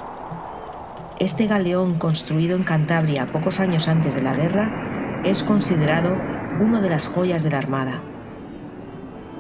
Este 1.19 1.47
galeón, 1.47 1.95
construido 1.95 2.55
en 2.55 2.65
Cantabria 2.65 3.25
pocos 3.29 3.61
años 3.61 3.89
antes 3.89 4.15
de 4.15 4.21
la 4.21 4.35
guerra, 4.35 5.23
es 5.25 5.43
considerado 5.43 6.19
una 6.61 6.83
de 6.83 6.91
las 6.91 7.09
joyas 7.09 7.43
de 7.43 7.51
la 7.51 7.59
Armada. 7.59 8.03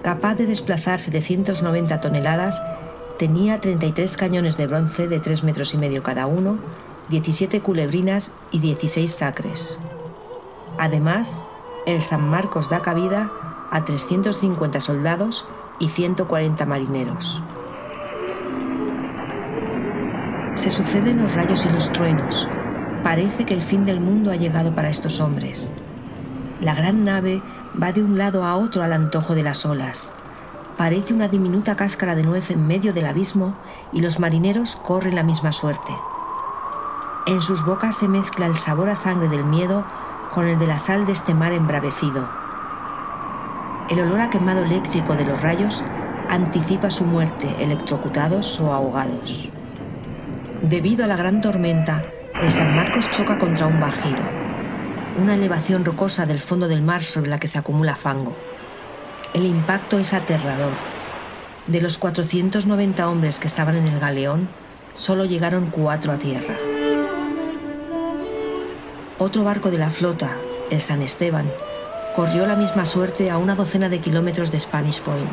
Capaz 0.03 0.37
de 0.37 0.47
desplazar 0.47 0.99
790 0.99 2.01
toneladas, 2.01 2.63
tenía 3.19 3.61
33 3.61 4.17
cañones 4.17 4.57
de 4.57 4.67
bronce 4.67 5.09
de 5.09 5.21
3 5.21 5.45
metros 5.45 5.75
y 5.75 5.77
medio 5.77 6.03
cada 6.03 6.25
uno 6.25 6.59
17 7.11 7.61
culebrinas 7.61 8.33
y 8.51 8.61
16 8.61 9.15
sacres. 9.15 9.79
Además, 10.79 11.45
el 11.87 12.03
San 12.03 12.29
Marcos 12.29 12.69
da 12.69 12.81
cabida 12.81 13.31
a 13.71 13.85
350 13.85 14.81
soldados 14.81 15.47
y 15.79 15.89
140 15.89 16.67
marineros. 16.67 17.43
Se 20.55 20.71
suceden 20.71 21.19
los 21.23 21.35
rayos 21.35 21.65
y 21.65 21.71
los 21.71 21.93
truenos. 21.93 22.49
Parece 23.03 23.47
que 23.47 23.55
el 23.55 23.63
fin 23.63 23.85
del 23.85 24.01
mundo 24.01 24.31
ha 24.31 24.37
llegado 24.37 24.75
para 24.75 24.91
estos 24.91 25.21
hombres. 25.21 25.73
La 26.61 26.75
gran 26.75 27.05
nave 27.05 27.43
va 27.81 27.93
de 27.93 28.03
un 28.03 28.19
lado 28.19 28.45
a 28.45 28.57
otro 28.57 28.83
al 28.83 28.93
antojo 28.93 29.35
de 29.35 29.43
las 29.43 29.67
olas. 29.67 30.13
Parece 30.77 31.15
una 31.15 31.29
diminuta 31.29 31.75
cáscara 31.75 32.15
de 32.15 32.23
nuez 32.23 32.51
en 32.51 32.67
medio 32.67 32.93
del 32.93 33.07
abismo 33.07 33.57
y 33.93 34.01
los 34.03 34.21
marineros 34.21 34.77
corren 34.77 35.17
la 35.17 35.23
misma 35.23 35.53
suerte. 35.53 35.93
En 37.27 37.41
sus 37.41 37.65
bocas 37.65 37.97
se 37.97 38.09
mezcla 38.09 38.47
el 38.47 38.57
sabor 38.57 38.89
a 38.89 38.97
sangre 38.97 39.29
del 39.29 39.45
miedo 39.45 39.85
con 40.33 40.49
el 40.49 40.59
de 40.59 40.67
la 40.67 40.79
sal 40.79 41.05
de 41.05 41.13
este 41.13 41.35
mar 41.35 41.53
embravecido. 41.53 42.27
El 43.91 44.01
olor 44.01 44.21
a 44.21 44.31
quemado 44.31 44.63
eléctrico 44.63 45.15
de 45.15 45.27
los 45.27 45.43
rayos 45.43 45.85
anticipa 46.31 46.91
su 46.91 47.05
muerte, 47.05 47.55
electrocutados 47.61 48.59
o 48.59 48.73
ahogados. 48.73 49.51
Debido 50.63 51.05
a 51.05 51.09
la 51.09 51.17
gran 51.17 51.43
tormenta, 51.43 52.03
el 52.41 52.51
San 52.51 52.75
Marcos 52.75 53.11
choca 53.11 53.37
contra 53.37 53.67
un 53.67 53.79
bajío, 53.79 54.17
una 55.19 55.35
elevación 55.35 55.85
rocosa 55.85 56.25
del 56.25 56.41
fondo 56.41 56.67
del 56.67 56.81
mar 56.81 57.03
sobre 57.03 57.29
la 57.29 57.39
que 57.39 57.47
se 57.47 57.59
acumula 57.59 57.95
fango. 57.95 58.35
El 59.35 59.45
impacto 59.45 59.99
es 59.99 60.15
aterrador. 60.15 60.73
De 61.67 61.83
los 61.83 61.99
490 61.99 63.07
hombres 63.07 63.39
que 63.39 63.49
estaban 63.49 63.77
en 63.77 63.87
el 63.87 64.01
galeón, 64.01 64.49
solo 64.95 65.27
llegaron 65.27 65.67
cuatro 65.67 66.11
a 66.11 66.17
tierra. 66.17 66.72
Otro 69.25 69.45
barco 69.45 69.71
de 69.71 69.79
la 69.79 69.89
flota, 69.89 70.37
el 70.71 70.81
San 70.81 71.01
Esteban, 71.01 71.49
corrió 72.17 72.45
la 72.45 72.57
misma 72.57 72.85
suerte 72.85 73.31
a 73.31 73.39
una 73.39 73.55
docena 73.55 73.89
de 73.89 74.01
kilómetros 74.01 74.51
de 74.51 74.59
Spanish 74.59 75.01
Point. 75.01 75.31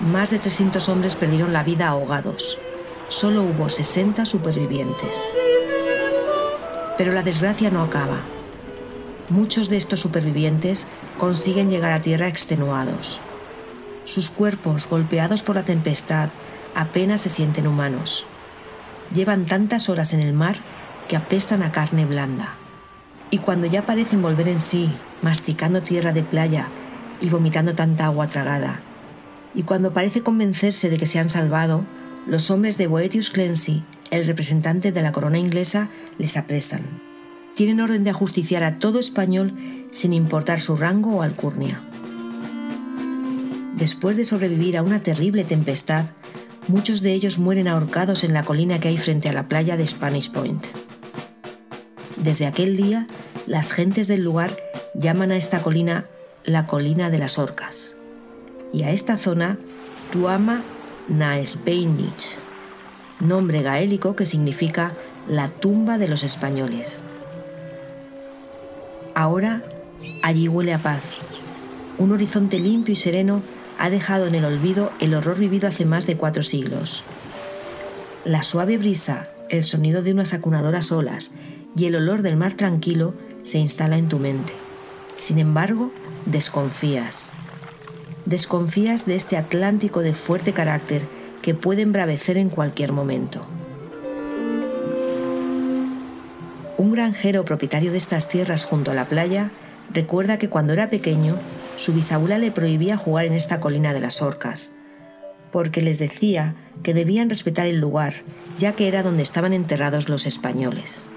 Más 0.00 0.30
de 0.30 0.38
300 0.38 0.86
hombres 0.90 1.16
perdieron 1.16 1.54
la 1.54 1.62
vida 1.62 1.88
ahogados. 1.88 2.58
Solo 3.08 3.44
hubo 3.44 3.70
60 3.70 4.26
supervivientes. 4.26 5.32
Pero 6.98 7.12
la 7.12 7.22
desgracia 7.22 7.70
no 7.70 7.82
acaba. 7.82 8.18
Muchos 9.30 9.70
de 9.70 9.78
estos 9.78 10.00
supervivientes 10.00 10.88
consiguen 11.16 11.70
llegar 11.70 11.92
a 11.92 12.02
tierra 12.02 12.28
extenuados. 12.28 13.20
Sus 14.04 14.28
cuerpos, 14.28 14.86
golpeados 14.86 15.42
por 15.42 15.56
la 15.56 15.62
tempestad, 15.62 16.28
apenas 16.74 17.22
se 17.22 17.30
sienten 17.30 17.68
humanos. 17.68 18.26
Llevan 19.14 19.46
tantas 19.46 19.88
horas 19.88 20.12
en 20.12 20.20
el 20.20 20.34
mar 20.34 20.56
que 21.08 21.16
apestan 21.16 21.62
a 21.62 21.72
carne 21.72 22.04
blanda 22.04 22.56
y 23.30 23.38
cuando 23.38 23.66
ya 23.66 23.84
parecen 23.84 24.22
volver 24.22 24.48
en 24.48 24.60
sí, 24.60 24.90
masticando 25.22 25.82
tierra 25.82 26.12
de 26.12 26.22
playa 26.22 26.68
y 27.20 27.28
vomitando 27.28 27.74
tanta 27.74 28.06
agua 28.06 28.28
tragada, 28.28 28.80
y 29.54 29.62
cuando 29.62 29.92
parece 29.92 30.22
convencerse 30.22 30.90
de 30.90 30.98
que 30.98 31.06
se 31.06 31.18
han 31.18 31.30
salvado, 31.30 31.84
los 32.26 32.50
hombres 32.50 32.76
de 32.76 32.86
Boetius 32.86 33.30
Clancy, 33.30 33.82
el 34.10 34.26
representante 34.26 34.92
de 34.92 35.00
la 35.00 35.12
corona 35.12 35.38
inglesa, 35.38 35.88
les 36.18 36.36
apresan. 36.36 36.82
Tienen 37.54 37.80
orden 37.80 38.04
de 38.04 38.10
ajusticiar 38.10 38.64
a 38.64 38.78
todo 38.78 39.00
español 39.00 39.54
sin 39.90 40.12
importar 40.12 40.60
su 40.60 40.76
rango 40.76 41.16
o 41.16 41.22
alcurnia. 41.22 41.82
Después 43.76 44.16
de 44.16 44.24
sobrevivir 44.24 44.76
a 44.76 44.82
una 44.82 45.02
terrible 45.02 45.44
tempestad, 45.44 46.06
muchos 46.68 47.00
de 47.00 47.14
ellos 47.14 47.38
mueren 47.38 47.68
ahorcados 47.68 48.24
en 48.24 48.34
la 48.34 48.44
colina 48.44 48.78
que 48.78 48.88
hay 48.88 48.98
frente 48.98 49.28
a 49.28 49.32
la 49.32 49.48
playa 49.48 49.76
de 49.76 49.86
Spanish 49.86 50.30
Point. 50.30 50.64
Desde 52.26 52.46
aquel 52.46 52.76
día, 52.76 53.06
las 53.46 53.70
gentes 53.70 54.08
del 54.08 54.24
lugar 54.24 54.56
llaman 54.94 55.30
a 55.30 55.36
esta 55.36 55.62
colina 55.62 56.06
la 56.42 56.66
colina 56.66 57.08
de 57.08 57.18
las 57.18 57.38
orcas 57.38 57.94
y 58.72 58.82
a 58.82 58.90
esta 58.90 59.16
zona 59.16 59.58
Tuama 60.10 60.64
Naespeinich, 61.06 62.38
nombre 63.20 63.62
gaélico 63.62 64.16
que 64.16 64.26
significa 64.26 64.92
la 65.28 65.50
tumba 65.50 65.98
de 65.98 66.08
los 66.08 66.24
españoles. 66.24 67.04
Ahora 69.14 69.62
allí 70.24 70.48
huele 70.48 70.74
a 70.74 70.78
paz. 70.78 71.28
Un 71.96 72.10
horizonte 72.10 72.58
limpio 72.58 72.94
y 72.94 72.96
sereno 72.96 73.40
ha 73.78 73.88
dejado 73.88 74.26
en 74.26 74.34
el 74.34 74.44
olvido 74.44 74.90
el 74.98 75.14
horror 75.14 75.38
vivido 75.38 75.68
hace 75.68 75.84
más 75.84 76.08
de 76.08 76.16
cuatro 76.16 76.42
siglos. 76.42 77.04
La 78.24 78.42
suave 78.42 78.78
brisa, 78.78 79.28
el 79.48 79.62
sonido 79.62 80.02
de 80.02 80.12
unas 80.12 80.34
acunadoras 80.34 80.90
olas 80.90 81.30
y 81.76 81.84
el 81.86 81.96
olor 81.96 82.22
del 82.22 82.36
mar 82.36 82.54
tranquilo 82.54 83.14
se 83.42 83.58
instala 83.58 83.98
en 83.98 84.08
tu 84.08 84.18
mente. 84.18 84.52
Sin 85.16 85.38
embargo, 85.38 85.92
desconfías. 86.24 87.32
Desconfías 88.24 89.06
de 89.06 89.14
este 89.14 89.36
Atlántico 89.36 90.00
de 90.00 90.14
fuerte 90.14 90.52
carácter 90.52 91.06
que 91.42 91.54
puede 91.54 91.82
embravecer 91.82 92.38
en 92.38 92.50
cualquier 92.50 92.92
momento. 92.92 93.46
Un 96.78 96.92
granjero 96.92 97.44
propietario 97.44 97.92
de 97.92 97.98
estas 97.98 98.28
tierras 98.28 98.64
junto 98.64 98.90
a 98.90 98.94
la 98.94 99.06
playa 99.06 99.50
recuerda 99.92 100.38
que 100.38 100.48
cuando 100.48 100.72
era 100.72 100.90
pequeño, 100.90 101.36
su 101.76 101.92
bisabuela 101.92 102.38
le 102.38 102.50
prohibía 102.50 102.96
jugar 102.96 103.26
en 103.26 103.34
esta 103.34 103.60
colina 103.60 103.94
de 103.94 104.00
las 104.00 104.22
orcas, 104.22 104.74
porque 105.52 105.82
les 105.82 105.98
decía 105.98 106.54
que 106.82 106.94
debían 106.94 107.30
respetar 107.30 107.66
el 107.66 107.78
lugar, 107.78 108.14
ya 108.58 108.72
que 108.72 108.88
era 108.88 109.02
donde 109.02 109.22
estaban 109.22 109.52
enterrados 109.52 110.08
los 110.08 110.26
españoles. 110.26 111.10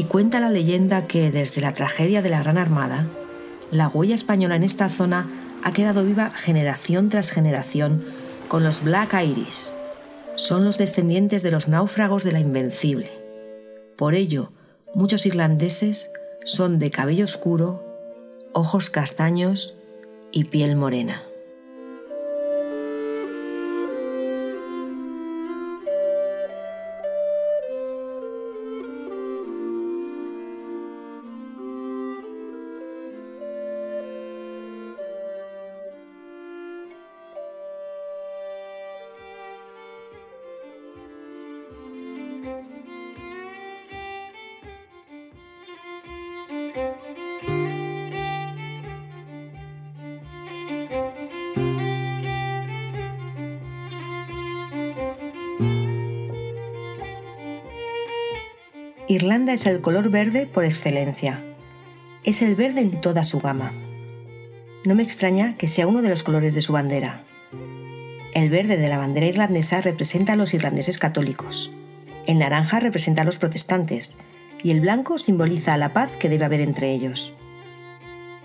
Y 0.00 0.04
cuenta 0.04 0.40
la 0.40 0.48
leyenda 0.48 1.06
que 1.06 1.30
desde 1.30 1.60
la 1.60 1.74
tragedia 1.74 2.22
de 2.22 2.30
la 2.30 2.42
Gran 2.42 2.56
Armada, 2.56 3.06
la 3.70 3.86
huella 3.86 4.14
española 4.14 4.56
en 4.56 4.62
esta 4.62 4.88
zona 4.88 5.28
ha 5.62 5.74
quedado 5.74 6.04
viva 6.04 6.30
generación 6.30 7.10
tras 7.10 7.30
generación 7.30 8.02
con 8.48 8.64
los 8.64 8.82
Black 8.82 9.12
Iris. 9.22 9.74
Son 10.36 10.64
los 10.64 10.78
descendientes 10.78 11.42
de 11.42 11.50
los 11.50 11.68
náufragos 11.68 12.24
de 12.24 12.32
la 12.32 12.40
Invencible. 12.40 13.10
Por 13.98 14.14
ello, 14.14 14.52
muchos 14.94 15.26
irlandeses 15.26 16.10
son 16.46 16.78
de 16.78 16.90
cabello 16.90 17.26
oscuro, 17.26 17.84
ojos 18.54 18.88
castaños 18.88 19.74
y 20.32 20.44
piel 20.44 20.76
morena. 20.76 21.24
Es 59.52 59.66
el 59.66 59.80
color 59.80 60.10
verde 60.10 60.46
por 60.46 60.64
excelencia. 60.64 61.42
Es 62.22 62.40
el 62.40 62.54
verde 62.54 62.82
en 62.82 63.00
toda 63.00 63.24
su 63.24 63.40
gama. 63.40 63.72
No 64.84 64.94
me 64.94 65.02
extraña 65.02 65.56
que 65.56 65.66
sea 65.66 65.88
uno 65.88 66.02
de 66.02 66.08
los 66.08 66.22
colores 66.22 66.54
de 66.54 66.60
su 66.60 66.72
bandera. 66.72 67.24
El 68.32 68.48
verde 68.48 68.76
de 68.76 68.88
la 68.88 68.96
bandera 68.96 69.26
irlandesa 69.26 69.80
representa 69.80 70.34
a 70.34 70.36
los 70.36 70.54
irlandeses 70.54 70.98
católicos. 70.98 71.72
El 72.28 72.38
naranja 72.38 72.78
representa 72.78 73.22
a 73.22 73.24
los 73.24 73.40
protestantes 73.40 74.18
y 74.62 74.70
el 74.70 74.80
blanco 74.82 75.18
simboliza 75.18 75.76
la 75.76 75.92
paz 75.92 76.16
que 76.16 76.28
debe 76.28 76.44
haber 76.44 76.60
entre 76.60 76.92
ellos. 76.92 77.34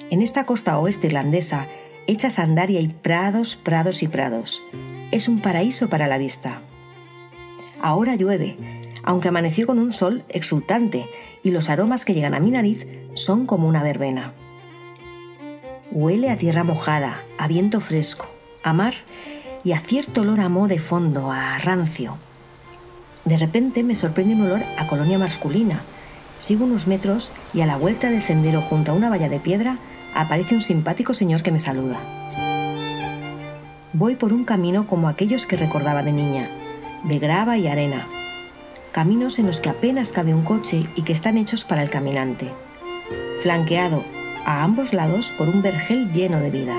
En 0.10 0.24
esta 0.24 0.48
costa 0.48 0.80
oeste 0.80 1.06
irlandesa, 1.06 1.68
hecha 2.08 2.32
sandaria 2.32 2.80
y 2.80 2.88
prados, 2.88 3.56
prados 3.56 4.02
y 4.02 4.08
prados. 4.08 4.64
Es 5.12 5.30
un 5.30 5.40
paraíso 5.40 5.88
para 5.88 6.08
la 6.08 6.18
vista. 6.18 6.62
Ahora 7.80 8.16
llueve, 8.16 8.58
aunque 9.06 9.30
amaneció 9.30 9.68
con 9.68 9.80
un 9.80 9.94
sol 9.94 10.24
exultante 10.30 11.08
y 11.44 11.52
los 11.52 11.70
aromas 11.70 12.04
que 12.04 12.14
llegan 12.14 12.34
a 12.34 12.40
mi 12.40 12.52
nariz 12.52 12.88
son 13.14 13.46
como 13.46 13.68
una 13.68 13.84
verbena. 13.84 14.34
Huele 15.92 16.32
a 16.32 16.38
tierra 16.38 16.64
mojada, 16.64 17.22
a 17.38 17.48
viento 17.48 17.80
fresco, 17.80 18.28
a 18.64 18.74
mar 18.74 18.96
y 19.64 19.72
a 19.72 19.80
cierto 19.80 20.22
olor 20.22 20.42
a 20.42 20.50
moho 20.50 20.68
de 20.68 20.80
fondo, 20.80 21.32
a 21.32 21.58
rancio. 21.60 22.18
De 23.24 23.38
repente 23.38 23.84
me 23.84 23.96
sorprende 23.96 24.34
un 24.34 24.42
olor 24.42 24.64
a 24.78 24.88
colonia 24.88 25.18
masculina. 25.18 25.82
Sigo 26.38 26.66
unos 26.66 26.88
metros 26.88 27.32
y 27.54 27.62
a 27.62 27.66
la 27.66 27.78
vuelta 27.78 28.10
del 28.10 28.24
sendero 28.24 28.62
junto 28.62 28.92
a 28.92 28.96
una 28.96 29.10
valla 29.10 29.30
de 29.30 29.40
piedra 29.40 29.78
aparece 30.16 30.56
un 30.56 30.62
simpático 30.62 31.14
señor 31.14 31.44
que 31.44 31.52
me 31.52 31.60
saluda. 31.60 32.00
Voy 33.94 34.16
por 34.16 34.34
un 34.34 34.44
camino 34.44 34.88
como 34.88 35.08
aquellos 35.08 35.46
que 35.46 35.58
recordaba 35.58 36.04
de 36.04 36.12
niña, 36.12 36.50
de 37.04 37.20
grava 37.20 37.58
y 37.58 37.68
arena, 37.68 38.08
caminos 38.96 39.40
en 39.40 39.46
los 39.46 39.60
que 39.60 39.68
apenas 39.68 40.14
cabe 40.14 40.34
un 40.34 40.44
coche 40.44 40.88
y 40.96 41.02
que 41.02 41.12
están 41.12 41.38
hechos 41.38 41.66
para 41.66 41.84
el 41.84 41.90
caminante, 41.90 42.54
flanqueado 43.44 44.06
a 44.46 44.64
ambos 44.64 44.94
lados 44.94 45.34
por 45.38 45.50
un 45.50 45.62
vergel 45.62 46.14
lleno 46.14 46.40
de 46.40 46.50
vida. 46.50 46.78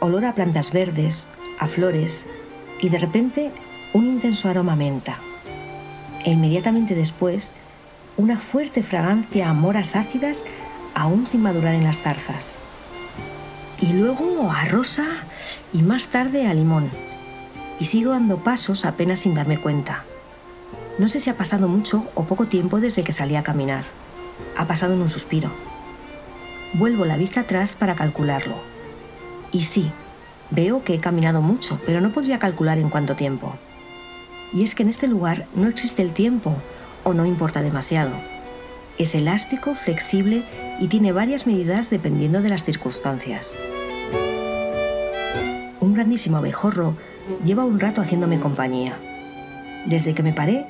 Olor 0.00 0.24
a 0.24 0.34
plantas 0.34 0.72
verdes, 0.72 1.30
a 1.60 1.68
flores 1.68 2.26
y 2.80 2.88
de 2.88 2.98
repente 2.98 3.52
un 3.92 4.06
intenso 4.06 4.48
aroma 4.48 4.74
menta. 4.74 5.20
E 6.24 6.32
inmediatamente 6.32 6.96
después, 6.96 7.54
una 8.16 8.40
fuerte 8.40 8.82
fragancia 8.82 9.48
a 9.48 9.54
moras 9.54 9.94
ácidas 9.94 10.44
aún 10.96 11.24
sin 11.24 11.40
madurar 11.40 11.76
en 11.76 11.84
las 11.84 12.00
zarzas. 12.00 12.58
Y 13.80 13.92
luego 13.92 14.50
a 14.50 14.64
rosa 14.64 15.06
y 15.72 15.82
más 15.82 16.08
tarde 16.08 16.48
a 16.48 16.54
limón 16.54 16.90
y 17.80 17.86
sigo 17.86 18.12
dando 18.12 18.38
pasos 18.38 18.84
apenas 18.84 19.20
sin 19.20 19.34
darme 19.34 19.58
cuenta. 19.58 20.04
No 20.98 21.08
sé 21.08 21.18
si 21.18 21.30
ha 21.30 21.36
pasado 21.36 21.68
mucho 21.68 22.06
o 22.14 22.24
poco 22.24 22.46
tiempo 22.46 22.80
desde 22.80 23.02
que 23.02 23.12
salí 23.12 23.36
a 23.36 23.42
caminar. 23.42 23.84
Ha 24.56 24.66
pasado 24.66 24.94
en 24.94 25.02
un 25.02 25.08
suspiro. 25.08 25.50
Vuelvo 26.74 27.04
la 27.04 27.16
vista 27.16 27.40
atrás 27.40 27.76
para 27.76 27.96
calcularlo. 27.96 28.56
Y 29.50 29.62
sí, 29.62 29.90
veo 30.50 30.84
que 30.84 30.94
he 30.94 31.00
caminado 31.00 31.40
mucho, 31.40 31.80
pero 31.86 32.00
no 32.00 32.12
podría 32.12 32.38
calcular 32.38 32.78
en 32.78 32.90
cuánto 32.90 33.16
tiempo. 33.16 33.56
Y 34.52 34.62
es 34.62 34.74
que 34.74 34.84
en 34.84 34.88
este 34.88 35.08
lugar 35.08 35.46
no 35.54 35.68
existe 35.68 36.02
el 36.02 36.12
tiempo, 36.12 36.54
o 37.02 37.12
no 37.12 37.26
importa 37.26 37.62
demasiado. 37.62 38.12
Es 38.98 39.14
elástico, 39.16 39.74
flexible 39.74 40.44
y 40.80 40.86
tiene 40.86 41.12
varias 41.12 41.46
medidas 41.46 41.90
dependiendo 41.90 42.40
de 42.42 42.48
las 42.48 42.64
circunstancias. 42.64 43.56
Un 45.80 45.94
grandísimo 45.94 46.36
abejorro 46.36 46.96
lleva 47.44 47.64
un 47.64 47.80
rato 47.80 48.00
haciéndome 48.00 48.40
compañía. 48.40 48.96
Desde 49.86 50.14
que 50.14 50.22
me 50.22 50.32
paré, 50.32 50.66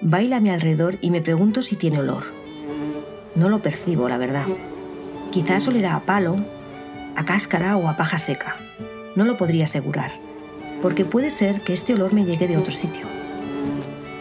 baila 0.00 0.36
a 0.36 0.40
mi 0.40 0.50
alrededor 0.50 0.98
y 1.00 1.10
me 1.10 1.22
pregunto 1.22 1.62
si 1.62 1.76
tiene 1.76 2.00
olor. 2.00 2.24
No 3.34 3.48
lo 3.48 3.60
percibo, 3.60 4.08
la 4.08 4.18
verdad. 4.18 4.46
Quizás 5.30 5.66
olerá 5.68 5.96
a 5.96 6.00
palo, 6.00 6.36
a 7.16 7.24
cáscara 7.24 7.76
o 7.76 7.88
a 7.88 7.96
paja 7.96 8.18
seca. 8.18 8.56
No 9.16 9.24
lo 9.24 9.36
podría 9.36 9.64
asegurar, 9.64 10.12
porque 10.80 11.04
puede 11.04 11.30
ser 11.30 11.62
que 11.62 11.72
este 11.72 11.94
olor 11.94 12.12
me 12.12 12.24
llegue 12.24 12.48
de 12.48 12.56
otro 12.56 12.72
sitio. 12.72 13.06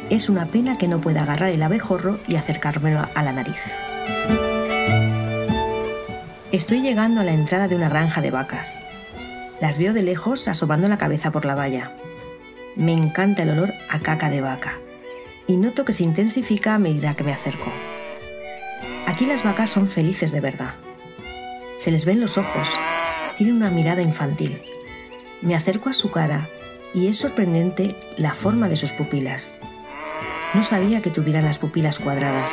Es 0.09 0.29
una 0.29 0.45
pena 0.45 0.77
que 0.77 0.87
no 0.87 0.99
pueda 0.99 1.23
agarrar 1.23 1.49
el 1.49 1.63
abejorro 1.63 2.19
y 2.27 2.35
acercármelo 2.35 3.07
a 3.13 3.23
la 3.23 3.31
nariz. 3.31 3.71
Estoy 6.51 6.81
llegando 6.81 7.21
a 7.21 7.23
la 7.23 7.31
entrada 7.31 7.69
de 7.69 7.77
una 7.77 7.87
granja 7.87 8.19
de 8.21 8.29
vacas. 8.29 8.81
Las 9.61 9.77
veo 9.77 9.93
de 9.93 10.01
lejos 10.01 10.47
asomando 10.47 10.89
la 10.89 10.97
cabeza 10.97 11.29
por 11.29 11.45
la 11.45 11.53
valla. 11.53 11.95
Me 12.75 12.93
encanta 12.93 13.43
el 13.43 13.51
olor 13.51 13.71
a 13.89 13.99
caca 13.99 14.31
de 14.31 14.41
vaca 14.41 14.79
y 15.45 15.55
noto 15.55 15.85
que 15.85 15.93
se 15.93 16.03
intensifica 16.03 16.73
a 16.73 16.79
medida 16.79 17.13
que 17.13 17.23
me 17.23 17.31
acerco. 17.31 17.71
Aquí 19.05 19.27
las 19.27 19.43
vacas 19.43 19.69
son 19.69 19.87
felices 19.87 20.31
de 20.31 20.41
verdad. 20.41 20.73
Se 21.77 21.91
les 21.91 22.05
ven 22.05 22.19
los 22.19 22.39
ojos, 22.39 22.79
tienen 23.37 23.57
una 23.57 23.69
mirada 23.69 24.01
infantil. 24.01 24.63
Me 25.43 25.55
acerco 25.55 25.89
a 25.89 25.93
su 25.93 26.09
cara 26.09 26.49
y 26.95 27.05
es 27.05 27.17
sorprendente 27.17 27.95
la 28.17 28.33
forma 28.33 28.67
de 28.67 28.77
sus 28.77 28.93
pupilas. 28.93 29.59
No 30.55 30.63
sabía 30.63 31.03
que 31.03 31.11
tuvieran 31.11 31.45
las 31.45 31.59
pupilas 31.59 31.99
cuadradas. 31.99 32.51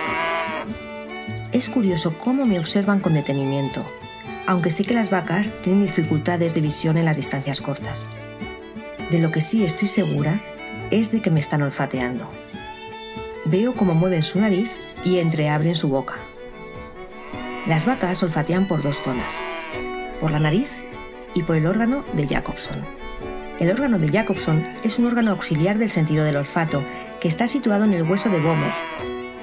Es 1.53 1.71
curioso 1.71 2.19
cómo 2.19 2.45
me 2.45 2.59
observan 2.59 3.01
con 3.01 3.15
detenimiento 3.15 3.87
aunque 4.49 4.71
sé 4.71 4.85
que 4.85 4.95
las 4.95 5.11
vacas 5.11 5.53
tienen 5.61 5.83
dificultades 5.83 6.55
de 6.55 6.63
visión 6.63 6.97
en 6.97 7.05
las 7.05 7.19
distancias 7.19 7.61
cortas. 7.61 8.19
De 9.11 9.19
lo 9.19 9.31
que 9.31 9.43
sí 9.43 9.63
estoy 9.63 9.89
segura 9.89 10.41
es 10.91 11.13
de 11.13 11.21
que 11.21 11.31
me 11.31 11.39
están 11.39 11.61
olfateando. 11.61 12.27
Veo 13.45 13.75
cómo 13.75 13.93
mueven 13.93 14.23
su 14.23 14.41
nariz 14.41 14.71
y 15.05 15.19
entreabren 15.19 15.75
su 15.75 15.91
boca. 15.91 16.15
Las 17.67 17.85
vacas 17.85 18.23
olfatean 18.23 18.67
por 18.67 18.81
dos 18.81 19.03
zonas, 19.03 19.47
por 20.19 20.31
la 20.31 20.41
nariz 20.41 20.83
y 21.35 21.43
por 21.43 21.57
el 21.57 21.67
órgano 21.67 22.07
de 22.15 22.27
Jacobson. 22.27 22.79
El 23.61 23.71
órgano 23.71 23.99
de 23.99 24.09
Jacobson 24.09 24.65
es 24.83 24.99
un 24.99 25.05
órgano 25.05 25.33
auxiliar 25.33 25.77
del 25.77 25.91
sentido 25.91 26.25
del 26.25 26.37
olfato 26.37 26.83
que 27.21 27.29
está 27.29 27.49
situado 27.49 27.85
en 27.85 27.93
el 27.93 28.11
hueso 28.11 28.31
de 28.31 28.41
Bomer. 28.41 28.73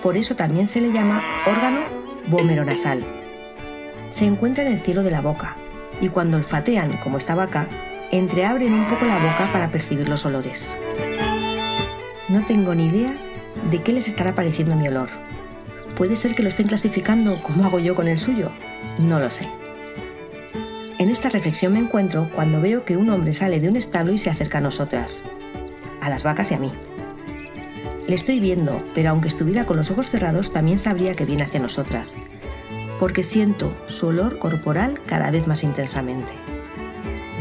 Por 0.01 0.17
eso 0.17 0.35
también 0.35 0.65
se 0.65 0.81
le 0.81 0.91
llama 0.91 1.21
órgano 1.45 1.81
nasal 2.65 3.24
se 4.15 4.23
encuentra 4.23 4.65
en 4.65 4.71
el 4.71 4.80
cielo 4.80 5.04
de 5.04 5.12
la 5.12 5.19
boca, 5.19 5.58
y 5.99 6.08
cuando 6.08 6.38
olfatean, 6.38 6.95
como 7.04 7.17
esta 7.17 7.36
vaca, 7.36 7.67
entreabren 8.12 8.71
un 8.71 8.88
poco 8.88 9.04
la 9.04 9.17
boca 9.17 9.49
para 9.51 9.67
percibir 9.67 10.08
los 10.08 10.25
olores. 10.25 10.73
No 12.30 12.45
tengo 12.45 12.73
ni 12.73 12.86
idea 12.86 13.13
de 13.69 13.84
qué 13.84 13.91
les 13.91 14.08
estará 14.08 14.34
pareciendo 14.34 14.78
mi 14.78 14.88
olor. 14.88 15.10
¿Puede 15.97 16.15
ser 16.15 16.34
que 16.34 16.43
lo 16.43 16.47
estén 16.47 16.69
clasificando 16.69 17.43
como 17.43 17.65
hago 17.65 17.80
yo 17.80 17.93
con 17.93 18.08
el 18.08 18.17
suyo? 18.17 18.51
No 18.99 19.19
lo 19.19 19.30
sé. 19.30 19.49
En 20.97 21.10
esta 21.10 21.28
reflexión 21.28 21.73
me 21.73 21.80
encuentro 21.80 22.30
cuando 22.34 22.62
veo 22.62 22.86
que 22.86 22.95
un 22.95 23.10
hombre 23.10 23.34
sale 23.34 23.60
de 23.60 23.67
un 23.67 23.75
establo 23.75 24.13
y 24.13 24.17
se 24.17 24.30
acerca 24.30 24.60
a 24.60 24.62
nosotras, 24.62 25.25
a 25.99 26.08
las 26.08 26.23
vacas 26.23 26.51
y 26.51 26.54
a 26.54 26.60
mí. 26.60 26.71
Le 28.08 28.15
estoy 28.15 28.39
viendo, 28.39 28.82
pero 28.93 29.10
aunque 29.10 29.28
estuviera 29.28 29.65
con 29.65 29.75
los 29.75 29.91
ojos 29.91 30.10
cerrados, 30.10 30.54
también 30.54 30.80
sabría 30.80 31.15
que 31.15 31.25
viene 31.25 31.43
hacia 31.43 31.60
nosotras, 31.60 32.17
porque 32.99 33.23
siento 33.23 33.75
su 33.88 34.08
olor 34.08 34.39
corporal 34.39 34.99
cada 35.05 35.31
vez 35.31 35.47
más 35.47 35.63
intensamente. 35.63 36.34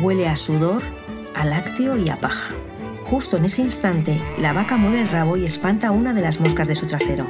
Huele 0.03 0.29
a 0.29 0.37
sudor, 0.37 0.83
a 1.35 1.45
lácteo 1.45 1.97
y 1.97 2.11
a 2.11 2.21
paja. 2.21 2.55
Justo 3.05 3.37
en 3.37 3.45
ese 3.45 3.63
instante, 3.63 4.21
la 4.39 4.53
vaca 4.53 4.77
mueve 4.77 5.01
el 5.01 5.09
rabo 5.09 5.37
y 5.37 5.45
espanta 5.45 5.89
a 5.89 5.93
una 5.93 6.15
de 6.15 6.23
las 6.23 6.41
moscas 6.41 6.69
de 6.69 6.75
su 6.75 6.87
trasero. 6.87 7.27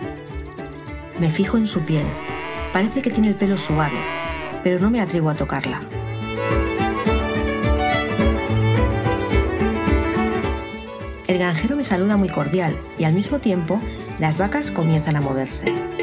Me 1.19 1.31
fijo 1.31 1.59
en 1.59 1.67
su 1.67 1.83
piel. 1.83 2.07
Parece 2.73 3.03
que 3.03 3.11
tiene 3.11 3.29
el 3.29 3.35
pelo 3.35 3.59
suave, 3.59 3.99
pero 4.63 4.79
no 4.79 4.91
me 4.91 5.01
atrevo 5.01 5.31
a 5.31 5.35
tocarla. 5.35 5.81
El 11.27 11.39
granjero 11.39 11.77
me 11.77 11.85
saluda 11.85 12.17
muy 12.17 12.29
cordial 12.29 12.77
y 12.99 13.05
al 13.05 13.13
mismo 13.13 13.39
tiempo 13.39 13.81
las 14.19 14.39
vacas 14.39 14.71
comienzan 14.71 15.17
a 15.17 15.21
moverse. 15.21 15.94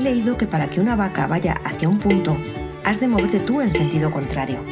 He 0.00 0.02
leído 0.02 0.38
que 0.38 0.46
para 0.46 0.66
que 0.66 0.80
una 0.80 0.96
vaca 0.96 1.26
vaya 1.26 1.60
hacia 1.62 1.86
un 1.86 1.98
punto, 1.98 2.34
has 2.84 3.00
de 3.00 3.06
moverte 3.06 3.38
tú 3.38 3.60
en 3.60 3.70
sentido 3.70 4.10
contrario. 4.10 4.64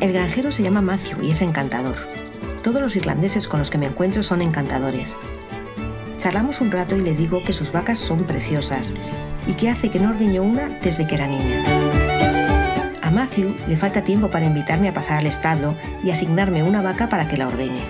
El 0.00 0.12
granjero 0.12 0.52
se 0.52 0.62
llama 0.62 0.82
Matthew 0.82 1.22
y 1.22 1.30
es 1.30 1.40
encantador. 1.40 1.96
Todos 2.62 2.82
los 2.82 2.94
irlandeses 2.94 3.48
con 3.48 3.58
los 3.58 3.70
que 3.70 3.78
me 3.78 3.86
encuentro 3.86 4.22
son 4.22 4.42
encantadores. 4.42 5.18
Charlamos 6.18 6.60
un 6.60 6.70
rato 6.70 6.94
y 6.94 7.00
le 7.00 7.14
digo 7.14 7.42
que 7.42 7.54
sus 7.54 7.72
vacas 7.72 7.98
son 7.98 8.24
preciosas 8.24 8.94
y 9.46 9.54
que 9.54 9.70
hace 9.70 9.88
que 9.88 9.98
no 9.98 10.10
ordeñó 10.10 10.42
una 10.42 10.68
desde 10.82 11.06
que 11.06 11.14
era 11.14 11.26
niña. 11.26 11.64
A 13.00 13.10
Matthew 13.10 13.56
le 13.66 13.78
falta 13.78 14.04
tiempo 14.04 14.28
para 14.28 14.44
invitarme 14.44 14.90
a 14.90 14.94
pasar 14.94 15.16
al 15.16 15.26
establo 15.26 15.74
y 16.04 16.10
asignarme 16.10 16.62
una 16.62 16.82
vaca 16.82 17.08
para 17.08 17.26
que 17.26 17.38
la 17.38 17.48
ordeñe. 17.48 17.80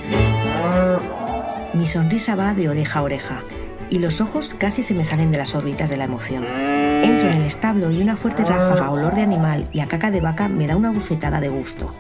Mi 1.74 1.88
sonrisa 1.88 2.36
va 2.36 2.54
de 2.54 2.68
oreja 2.68 3.00
a 3.00 3.02
oreja 3.02 3.42
y 3.90 3.99
los 3.99 4.20
ojos 4.20 4.55
casi 4.55 4.83
se 4.83 4.94
me 4.94 5.05
salen 5.05 5.31
de 5.31 5.38
las 5.38 5.55
órbitas 5.55 5.90
de 5.90 5.96
la 5.96 6.05
emoción. 6.05 6.44
Entro 6.44 7.29
en 7.29 7.37
el 7.37 7.44
establo 7.44 7.90
y 7.90 8.01
una 8.01 8.16
fuerte 8.16 8.44
ráfaga 8.44 8.90
olor 8.90 9.14
de 9.14 9.22
animal 9.22 9.68
y 9.72 9.81
a 9.81 9.87
caca 9.87 10.11
de 10.11 10.20
vaca 10.20 10.49
me 10.49 10.66
da 10.66 10.77
una 10.77 10.90
bufetada 10.90 11.40
de 11.40 11.49
gusto. 11.49 11.94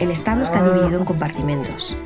El 0.00 0.10
establo 0.10 0.42
está 0.42 0.62
dividido 0.62 0.98
en 0.98 1.04
compartimentos. 1.04 1.96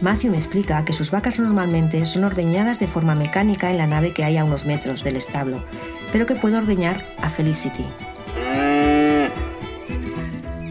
Matthew 0.00 0.32
me 0.32 0.36
explica 0.36 0.84
que 0.84 0.92
sus 0.92 1.10
vacas 1.10 1.40
normalmente 1.40 2.04
son 2.04 2.24
ordeñadas 2.24 2.78
de 2.80 2.88
forma 2.88 3.14
mecánica 3.14 3.70
en 3.70 3.78
la 3.78 3.86
nave 3.86 4.12
que 4.12 4.24
hay 4.24 4.36
a 4.36 4.44
unos 4.44 4.66
metros 4.66 5.04
del 5.04 5.16
establo, 5.16 5.62
pero 6.12 6.26
que 6.26 6.34
puede 6.34 6.56
ordeñar 6.56 7.04
a 7.22 7.30
Felicity. 7.30 7.86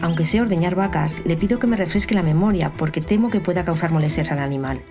Aunque 0.02 0.26
sé 0.26 0.40
ordeñar 0.40 0.74
vacas, 0.74 1.22
le 1.24 1.36
pido 1.36 1.58
que 1.58 1.66
me 1.66 1.76
refresque 1.78 2.14
la 2.14 2.22
memoria 2.22 2.72
porque 2.76 3.00
temo 3.00 3.30
que 3.30 3.40
pueda 3.40 3.64
causar 3.64 3.90
molestias 3.90 4.30
al 4.30 4.38
animal. 4.38 4.82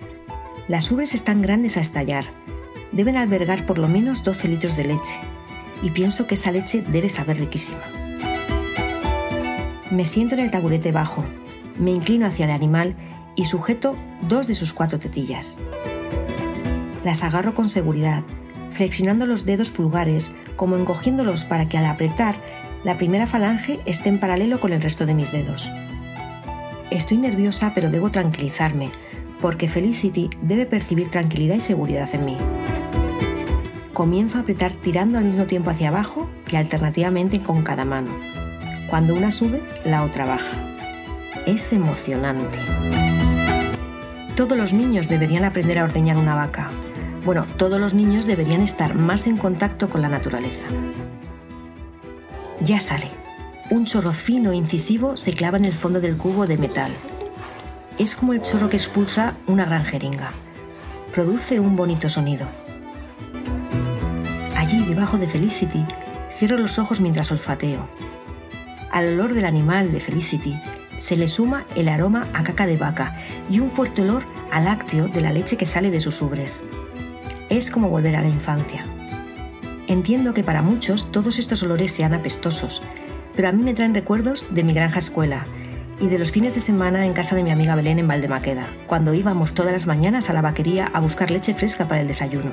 Las 0.66 0.90
ubres 0.90 1.14
están 1.14 1.42
grandes 1.42 1.76
a 1.76 1.80
estallar. 1.80 2.24
Deben 2.90 3.18
albergar 3.18 3.66
por 3.66 3.76
lo 3.76 3.86
menos 3.86 4.24
12 4.24 4.48
litros 4.48 4.76
de 4.76 4.86
leche, 4.86 5.18
y 5.82 5.90
pienso 5.90 6.26
que 6.26 6.36
esa 6.36 6.52
leche 6.52 6.82
debe 6.88 7.10
saber 7.10 7.38
riquísima. 7.38 7.82
Me 9.90 10.06
siento 10.06 10.36
en 10.36 10.40
el 10.40 10.50
taburete 10.50 10.90
bajo, 10.90 11.22
me 11.78 11.90
inclino 11.90 12.26
hacia 12.26 12.46
el 12.46 12.50
animal 12.50 12.96
y 13.36 13.44
sujeto 13.44 13.96
dos 14.26 14.46
de 14.46 14.54
sus 14.54 14.72
cuatro 14.72 14.98
tetillas. 14.98 15.58
Las 17.04 17.24
agarro 17.24 17.52
con 17.52 17.68
seguridad, 17.68 18.22
flexionando 18.70 19.26
los 19.26 19.44
dedos 19.44 19.70
pulgares 19.70 20.34
como 20.56 20.76
encogiéndolos 20.76 21.44
para 21.44 21.68
que 21.68 21.76
al 21.76 21.84
apretar 21.84 22.36
la 22.84 22.96
primera 22.96 23.26
falange 23.26 23.80
esté 23.84 24.08
en 24.08 24.18
paralelo 24.18 24.60
con 24.60 24.72
el 24.72 24.80
resto 24.80 25.04
de 25.04 25.14
mis 25.14 25.30
dedos. 25.30 25.70
Estoy 26.90 27.18
nerviosa 27.18 27.72
pero 27.74 27.90
debo 27.90 28.10
tranquilizarme, 28.10 28.90
porque 29.44 29.68
Felicity 29.68 30.30
debe 30.40 30.64
percibir 30.64 31.10
tranquilidad 31.10 31.56
y 31.56 31.60
seguridad 31.60 32.08
en 32.14 32.24
mí. 32.24 32.38
Comienzo 33.92 34.38
a 34.38 34.40
apretar 34.40 34.72
tirando 34.72 35.18
al 35.18 35.24
mismo 35.24 35.44
tiempo 35.44 35.68
hacia 35.68 35.88
abajo 35.88 36.30
que 36.46 36.56
alternativamente 36.56 37.40
con 37.40 37.62
cada 37.62 37.84
mano. 37.84 38.08
Cuando 38.88 39.14
una 39.14 39.30
sube, 39.30 39.60
la 39.84 40.02
otra 40.02 40.24
baja. 40.24 40.56
Es 41.44 41.74
emocionante. 41.74 42.56
Todos 44.34 44.56
los 44.56 44.72
niños 44.72 45.10
deberían 45.10 45.44
aprender 45.44 45.78
a 45.78 45.84
ordeñar 45.84 46.16
una 46.16 46.34
vaca. 46.34 46.70
Bueno, 47.26 47.44
todos 47.58 47.78
los 47.78 47.92
niños 47.92 48.24
deberían 48.24 48.62
estar 48.62 48.94
más 48.94 49.26
en 49.26 49.36
contacto 49.36 49.90
con 49.90 50.00
la 50.00 50.08
naturaleza. 50.08 50.68
Ya 52.62 52.80
sale. 52.80 53.10
Un 53.68 53.84
chorro 53.84 54.12
fino 54.12 54.52
e 54.52 54.56
incisivo 54.56 55.18
se 55.18 55.34
clava 55.34 55.58
en 55.58 55.66
el 55.66 55.74
fondo 55.74 56.00
del 56.00 56.16
cubo 56.16 56.46
de 56.46 56.56
metal. 56.56 56.92
Es 57.96 58.16
como 58.16 58.32
el 58.32 58.42
chorro 58.42 58.68
que 58.68 58.76
expulsa 58.76 59.36
una 59.46 59.64
gran 59.64 59.84
jeringa. 59.84 60.32
Produce 61.12 61.60
un 61.60 61.76
bonito 61.76 62.08
sonido. 62.08 62.44
Allí, 64.56 64.84
debajo 64.84 65.16
de 65.16 65.28
Felicity, 65.28 65.84
cierro 66.36 66.58
los 66.58 66.80
ojos 66.80 67.00
mientras 67.00 67.30
olfateo. 67.30 67.88
Al 68.90 69.14
olor 69.14 69.32
del 69.32 69.44
animal 69.44 69.92
de 69.92 70.00
Felicity 70.00 70.60
se 70.98 71.16
le 71.16 71.28
suma 71.28 71.66
el 71.76 71.88
aroma 71.88 72.26
a 72.34 72.42
caca 72.42 72.66
de 72.66 72.76
vaca 72.76 73.16
y 73.48 73.60
un 73.60 73.70
fuerte 73.70 74.02
olor 74.02 74.24
a 74.50 74.58
lácteo 74.58 75.06
de 75.06 75.20
la 75.20 75.32
leche 75.32 75.56
que 75.56 75.66
sale 75.66 75.92
de 75.92 76.00
sus 76.00 76.20
ubres. 76.20 76.64
Es 77.48 77.70
como 77.70 77.90
volver 77.90 78.16
a 78.16 78.22
la 78.22 78.28
infancia. 78.28 78.84
Entiendo 79.86 80.34
que 80.34 80.42
para 80.42 80.62
muchos 80.62 81.12
todos 81.12 81.38
estos 81.38 81.62
olores 81.62 81.92
sean 81.92 82.12
apestosos, 82.12 82.82
pero 83.36 83.48
a 83.48 83.52
mí 83.52 83.62
me 83.62 83.74
traen 83.74 83.94
recuerdos 83.94 84.52
de 84.52 84.64
mi 84.64 84.72
granja 84.72 84.98
escuela 84.98 85.46
y 86.00 86.08
de 86.08 86.18
los 86.18 86.32
fines 86.32 86.54
de 86.54 86.60
semana 86.60 87.06
en 87.06 87.12
casa 87.12 87.36
de 87.36 87.42
mi 87.42 87.50
amiga 87.50 87.74
Belén 87.74 87.98
en 87.98 88.08
Valdemaqueda, 88.08 88.66
cuando 88.86 89.14
íbamos 89.14 89.54
todas 89.54 89.72
las 89.72 89.86
mañanas 89.86 90.30
a 90.30 90.32
la 90.32 90.42
vaquería 90.42 90.90
a 90.92 91.00
buscar 91.00 91.30
leche 91.30 91.54
fresca 91.54 91.86
para 91.86 92.00
el 92.00 92.08
desayuno. 92.08 92.50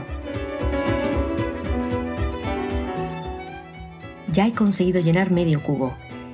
Ya 4.32 4.48
he 4.48 4.54
conseguido 4.54 5.02
llenar 5.02 5.32
medio 5.32 5.62
cubo 5.62 5.94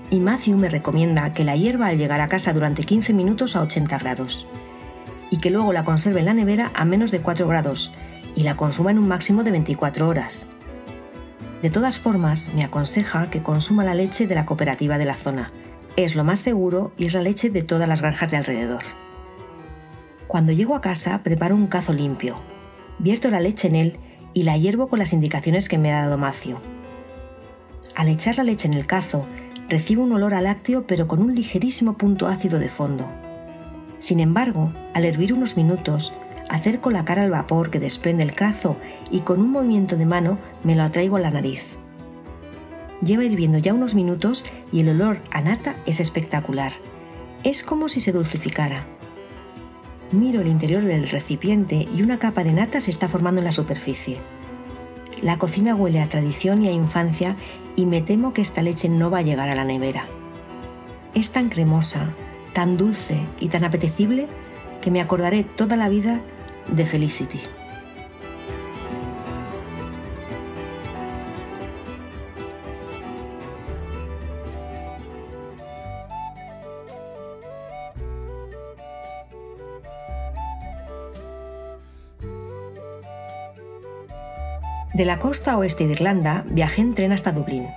y 0.09 0.19
Matthew 0.19 0.57
me 0.57 0.69
recomienda 0.69 1.33
que 1.33 1.43
la 1.43 1.55
hierva 1.55 1.87
al 1.87 1.97
llegar 1.97 2.21
a 2.21 2.29
casa 2.29 2.53
durante 2.53 2.83
15 2.83 3.13
minutos 3.13 3.55
a 3.55 3.61
80 3.61 3.97
grados 3.97 4.47
y 5.29 5.37
que 5.37 5.49
luego 5.49 5.73
la 5.73 5.83
conserve 5.83 6.19
en 6.19 6.27
la 6.27 6.33
nevera 6.33 6.71
a 6.75 6.85
menos 6.85 7.11
de 7.11 7.19
4 7.19 7.47
grados 7.47 7.91
y 8.35 8.43
la 8.43 8.55
consuma 8.55 8.91
en 8.91 8.99
un 8.99 9.07
máximo 9.07 9.43
de 9.43 9.51
24 9.51 10.07
horas. 10.07 10.47
De 11.61 11.71
todas 11.71 11.99
formas, 11.99 12.51
me 12.53 12.63
aconseja 12.63 13.31
que 13.31 13.41
consuma 13.41 13.83
la 13.83 13.95
leche 13.95 14.27
de 14.27 14.35
la 14.35 14.45
cooperativa 14.45 14.99
de 14.99 15.05
la 15.05 15.15
zona. 15.15 15.51
Es 15.97 16.15
lo 16.15 16.23
más 16.23 16.37
seguro 16.37 16.91
y 16.95 17.05
es 17.05 17.15
la 17.15 17.23
leche 17.23 17.49
de 17.49 17.63
todas 17.63 17.87
las 17.89 18.01
granjas 18.01 18.29
de 18.29 18.37
alrededor. 18.37 18.83
Cuando 20.27 20.51
llego 20.51 20.75
a 20.75 20.81
casa, 20.81 21.23
preparo 21.23 21.55
un 21.55 21.65
cazo 21.65 21.91
limpio. 21.91 22.35
Vierto 22.99 23.31
la 23.31 23.39
leche 23.39 23.67
en 23.67 23.75
él 23.75 23.99
y 24.35 24.43
la 24.43 24.55
hiervo 24.57 24.89
con 24.89 24.99
las 24.99 25.11
indicaciones 25.11 25.67
que 25.67 25.79
me 25.79 25.91
ha 25.91 26.01
dado 26.01 26.19
Macio. 26.19 26.61
Al 27.95 28.09
echar 28.09 28.37
la 28.37 28.43
leche 28.43 28.67
en 28.67 28.75
el 28.75 28.85
cazo, 28.85 29.25
recibo 29.69 30.03
un 30.03 30.11
olor 30.11 30.35
a 30.35 30.41
lácteo 30.41 30.85
pero 30.85 31.07
con 31.07 31.19
un 31.19 31.33
ligerísimo 31.33 31.97
punto 31.97 32.27
ácido 32.27 32.59
de 32.59 32.69
fondo. 32.69 33.11
Sin 33.97 34.19
embargo, 34.19 34.71
al 34.93 35.03
hervir 35.03 35.33
unos 35.33 35.57
minutos, 35.57 36.13
acerco 36.47 36.91
la 36.91 37.05
cara 37.05 37.23
al 37.23 37.31
vapor 37.31 37.71
que 37.71 37.79
desprende 37.79 38.21
el 38.21 38.33
cazo 38.33 38.77
y 39.09 39.21
con 39.21 39.41
un 39.41 39.51
movimiento 39.51 39.97
de 39.97 40.05
mano 40.05 40.37
me 40.63 40.75
lo 40.75 40.83
atraigo 40.83 41.15
a 41.15 41.21
la 41.21 41.31
nariz. 41.31 41.75
Lleva 43.01 43.23
hirviendo 43.23 43.59
ya 43.59 43.73
unos 43.73 43.95
minutos 43.95 44.45
y 44.71 44.79
el 44.79 44.89
olor 44.89 45.21
a 45.31 45.41
nata 45.41 45.77
es 45.85 45.99
espectacular. 45.99 46.73
Es 47.43 47.63
como 47.63 47.89
si 47.89 47.99
se 47.99 48.11
dulcificara. 48.11 48.87
Miro 50.11 50.41
el 50.41 50.47
interior 50.47 50.83
del 50.83 51.07
recipiente 51.07 51.87
y 51.95 52.01
una 52.01 52.17
capa 52.17 52.43
de 52.43 52.53
nata 52.53 52.81
se 52.81 52.91
está 52.91 53.07
formando 53.07 53.39
en 53.39 53.45
la 53.45 53.51
superficie. 53.51 54.17
La 55.21 55.37
cocina 55.37 55.75
huele 55.75 56.01
a 56.01 56.09
tradición 56.09 56.63
y 56.63 56.69
a 56.69 56.71
infancia 56.71 57.35
y 57.75 57.85
me 57.85 58.01
temo 58.01 58.33
que 58.33 58.41
esta 58.41 58.61
leche 58.61 58.89
no 58.89 59.11
va 59.11 59.19
a 59.19 59.23
llegar 59.23 59.49
a 59.49 59.55
la 59.55 59.65
nevera. 59.65 60.07
Es 61.13 61.31
tan 61.31 61.49
cremosa, 61.49 62.13
tan 62.53 62.77
dulce 62.77 63.19
y 63.39 63.49
tan 63.49 63.63
apetecible 63.63 64.27
que 64.81 64.91
me 64.91 65.01
acordaré 65.01 65.43
toda 65.43 65.75
la 65.77 65.89
vida 65.89 66.21
de 66.67 66.85
Felicity. 66.85 67.41
De 84.97 85.05
la 85.05 85.19
costa 85.19 85.55
oeste 85.59 85.85
de 85.85 85.91
Irlanda 85.93 86.43
viajé 86.49 86.81
en 86.81 86.95
tren 86.95 87.11
hasta 87.11 87.31
Dublín. 87.31 87.67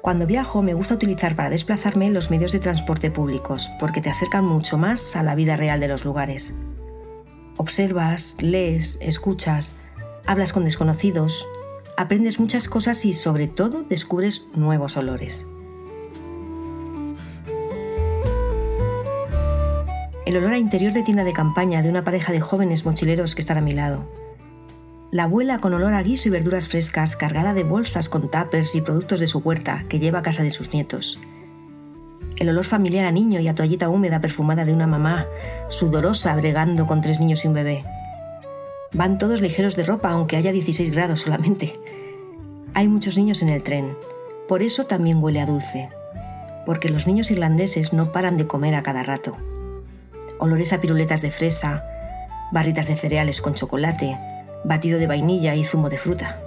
Cuando 0.00 0.26
viajo 0.26 0.62
me 0.62 0.72
gusta 0.72 0.94
utilizar 0.94 1.36
para 1.36 1.50
desplazarme 1.50 2.08
los 2.08 2.30
medios 2.30 2.52
de 2.52 2.60
transporte 2.60 3.10
públicos 3.10 3.70
porque 3.78 4.00
te 4.00 4.08
acercan 4.08 4.46
mucho 4.46 4.78
más 4.78 5.16
a 5.16 5.22
la 5.22 5.34
vida 5.34 5.56
real 5.56 5.80
de 5.80 5.88
los 5.88 6.06
lugares. 6.06 6.54
Observas, 7.58 8.38
lees, 8.40 8.96
escuchas, 9.02 9.74
hablas 10.26 10.54
con 10.54 10.64
desconocidos, 10.64 11.46
aprendes 11.98 12.40
muchas 12.40 12.70
cosas 12.70 13.04
y 13.04 13.12
sobre 13.12 13.46
todo 13.46 13.82
descubres 13.82 14.46
nuevos 14.54 14.96
olores. 14.96 15.46
El 20.24 20.38
olor 20.38 20.54
a 20.54 20.58
interior 20.58 20.94
de 20.94 21.02
tienda 21.02 21.24
de 21.24 21.34
campaña 21.34 21.82
de 21.82 21.90
una 21.90 22.02
pareja 22.02 22.32
de 22.32 22.40
jóvenes 22.40 22.86
mochileros 22.86 23.34
que 23.34 23.42
están 23.42 23.58
a 23.58 23.60
mi 23.60 23.72
lado 23.72 24.08
la 25.10 25.24
abuela 25.24 25.58
con 25.58 25.74
olor 25.74 25.94
a 25.94 26.02
guiso 26.02 26.28
y 26.28 26.30
verduras 26.30 26.68
frescas, 26.68 27.16
cargada 27.16 27.52
de 27.52 27.64
bolsas 27.64 28.08
con 28.08 28.30
tuppers 28.30 28.76
y 28.76 28.80
productos 28.80 29.18
de 29.18 29.26
su 29.26 29.38
huerta 29.38 29.84
que 29.88 29.98
lleva 29.98 30.20
a 30.20 30.22
casa 30.22 30.44
de 30.44 30.50
sus 30.50 30.72
nietos. 30.72 31.18
El 32.36 32.48
olor 32.48 32.64
familiar 32.64 33.04
a 33.04 33.12
niño 33.12 33.40
y 33.40 33.48
a 33.48 33.54
toallita 33.54 33.88
húmeda 33.88 34.20
perfumada 34.20 34.64
de 34.64 34.72
una 34.72 34.86
mamá, 34.86 35.26
sudorosa 35.68 36.34
bregando 36.36 36.86
con 36.86 37.02
tres 37.02 37.18
niños 37.18 37.44
y 37.44 37.48
un 37.48 37.54
bebé. 37.54 37.84
Van 38.92 39.18
todos 39.18 39.40
ligeros 39.40 39.74
de 39.76 39.84
ropa 39.84 40.10
aunque 40.10 40.36
haya 40.36 40.52
16 40.52 40.90
grados 40.92 41.20
solamente. 41.20 41.78
Hay 42.74 42.86
muchos 42.86 43.18
niños 43.18 43.42
en 43.42 43.48
el 43.48 43.64
tren, 43.64 43.96
por 44.48 44.62
eso 44.62 44.84
también 44.84 45.22
huele 45.22 45.40
a 45.40 45.46
dulce, 45.46 45.90
porque 46.64 46.88
los 46.88 47.08
niños 47.08 47.32
irlandeses 47.32 47.92
no 47.92 48.12
paran 48.12 48.36
de 48.36 48.46
comer 48.46 48.76
a 48.76 48.84
cada 48.84 49.02
rato. 49.02 49.36
Olores 50.38 50.72
a 50.72 50.80
piruletas 50.80 51.20
de 51.20 51.32
fresa, 51.32 51.82
barritas 52.52 52.86
de 52.86 52.96
cereales 52.96 53.40
con 53.42 53.54
chocolate, 53.54 54.16
batido 54.64 54.98
de 54.98 55.06
vainilla 55.06 55.54
y 55.54 55.64
zumo 55.64 55.90
de 55.90 55.98
fruta. 55.98 56.40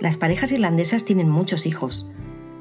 Las 0.00 0.18
parejas 0.18 0.52
irlandesas 0.52 1.04
tienen 1.04 1.28
muchos 1.28 1.66
hijos. 1.66 2.06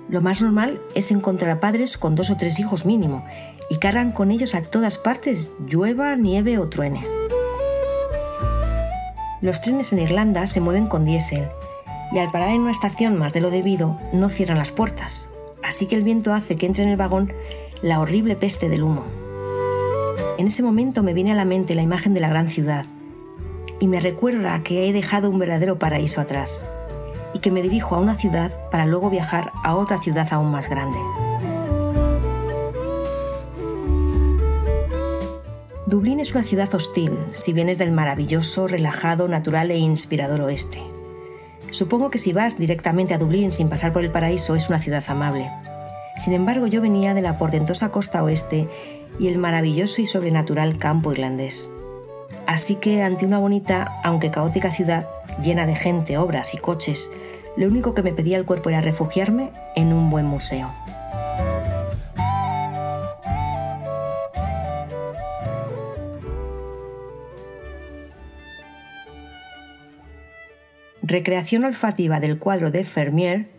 Lo 0.07 0.21
más 0.21 0.41
normal 0.41 0.81
es 0.93 1.11
encontrar 1.11 1.59
padres 1.59 1.97
con 1.97 2.15
dos 2.15 2.29
o 2.29 2.37
tres 2.37 2.59
hijos 2.59 2.85
mínimo 2.85 3.25
y 3.69 3.77
cargan 3.77 4.11
con 4.11 4.31
ellos 4.31 4.55
a 4.55 4.61
todas 4.61 4.97
partes, 4.97 5.49
llueva, 5.67 6.15
nieve 6.15 6.57
o 6.59 6.69
truene. 6.69 7.05
Los 9.41 9.61
trenes 9.61 9.91
en 9.93 9.99
Irlanda 9.99 10.47
se 10.47 10.61
mueven 10.61 10.87
con 10.87 11.05
diésel 11.05 11.47
y 12.11 12.19
al 12.19 12.31
parar 12.31 12.49
en 12.49 12.61
una 12.61 12.71
estación 12.71 13.17
más 13.17 13.33
de 13.33 13.41
lo 13.41 13.49
debido 13.49 13.99
no 14.13 14.29
cierran 14.29 14.57
las 14.57 14.71
puertas, 14.71 15.29
así 15.63 15.87
que 15.87 15.95
el 15.95 16.03
viento 16.03 16.33
hace 16.33 16.55
que 16.55 16.67
entre 16.67 16.83
en 16.83 16.91
el 16.91 16.97
vagón 16.97 17.33
la 17.81 17.99
horrible 17.99 18.35
peste 18.35 18.69
del 18.69 18.83
humo. 18.83 19.03
En 20.37 20.47
ese 20.47 20.63
momento 20.63 21.03
me 21.03 21.13
viene 21.13 21.31
a 21.31 21.35
la 21.35 21.45
mente 21.45 21.75
la 21.75 21.81
imagen 21.81 22.13
de 22.13 22.19
la 22.21 22.29
gran 22.29 22.47
ciudad 22.47 22.85
y 23.79 23.87
me 23.87 23.99
recuerda 23.99 24.61
que 24.63 24.87
he 24.87 24.93
dejado 24.93 25.29
un 25.29 25.39
verdadero 25.39 25.77
paraíso 25.77 26.21
atrás 26.21 26.65
y 27.33 27.39
que 27.39 27.51
me 27.51 27.61
dirijo 27.61 27.95
a 27.95 27.99
una 27.99 28.15
ciudad 28.15 28.51
para 28.71 28.85
luego 28.85 29.09
viajar 29.09 29.51
a 29.63 29.75
otra 29.75 30.01
ciudad 30.01 30.27
aún 30.31 30.51
más 30.51 30.69
grande. 30.69 30.97
Dublín 35.85 36.19
es 36.19 36.33
una 36.33 36.43
ciudad 36.43 36.73
hostil, 36.73 37.17
si 37.31 37.53
vienes 37.53 37.77
del 37.77 37.91
maravilloso, 37.91 38.67
relajado, 38.67 39.27
natural 39.27 39.69
e 39.69 39.77
inspirador 39.77 40.41
oeste. 40.41 40.81
Supongo 41.69 42.09
que 42.09 42.17
si 42.17 42.33
vas 42.33 42.57
directamente 42.57 43.13
a 43.13 43.17
Dublín 43.17 43.51
sin 43.51 43.69
pasar 43.69 43.91
por 43.91 44.03
el 44.03 44.11
paraíso 44.11 44.55
es 44.55 44.69
una 44.69 44.79
ciudad 44.79 45.03
amable. 45.07 45.51
Sin 46.15 46.33
embargo, 46.33 46.67
yo 46.67 46.81
venía 46.81 47.13
de 47.13 47.21
la 47.21 47.37
portentosa 47.37 47.91
costa 47.91 48.23
oeste 48.23 48.67
y 49.19 49.27
el 49.27 49.37
maravilloso 49.37 50.01
y 50.01 50.05
sobrenatural 50.05 50.77
campo 50.77 51.11
irlandés. 51.11 51.69
Así 52.47 52.75
que 52.75 53.01
ante 53.01 53.25
una 53.25 53.39
bonita, 53.39 53.99
aunque 54.03 54.31
caótica 54.31 54.71
ciudad, 54.71 55.07
llena 55.41 55.65
de 55.65 55.75
gente, 55.75 56.17
obras 56.17 56.53
y 56.53 56.57
coches, 56.57 57.11
lo 57.57 57.67
único 57.67 57.93
que 57.93 58.03
me 58.03 58.13
pedía 58.13 58.37
el 58.37 58.45
cuerpo 58.45 58.69
era 58.69 58.81
refugiarme 58.81 59.51
en 59.75 59.93
un 59.93 60.09
buen 60.09 60.25
museo. 60.25 60.71
Recreación 71.01 71.65
olfativa 71.65 72.19
del 72.19 72.39
cuadro 72.39 72.71
de 72.71 72.83
Fermier, 72.83 73.49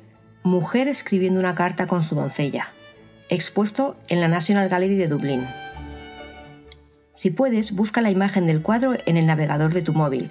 Mujer 0.42 0.88
escribiendo 0.88 1.40
una 1.40 1.55
carta 1.55 1.87
con 1.87 2.03
su 2.03 2.14
doncella, 2.14 2.72
expuesto 3.29 3.96
en 4.09 4.20
la 4.20 4.29
National 4.29 4.68
Gallery 4.68 4.96
de 4.96 5.09
Dublín. 5.09 5.46
Si 7.17 7.31
puedes, 7.31 7.73
busca 7.75 8.03
la 8.03 8.11
imagen 8.11 8.47
del 8.47 8.61
cuadro 8.61 8.95
en 9.07 9.17
el 9.17 9.25
navegador 9.25 9.73
de 9.73 9.81
tu 9.81 9.95
móvil 9.95 10.31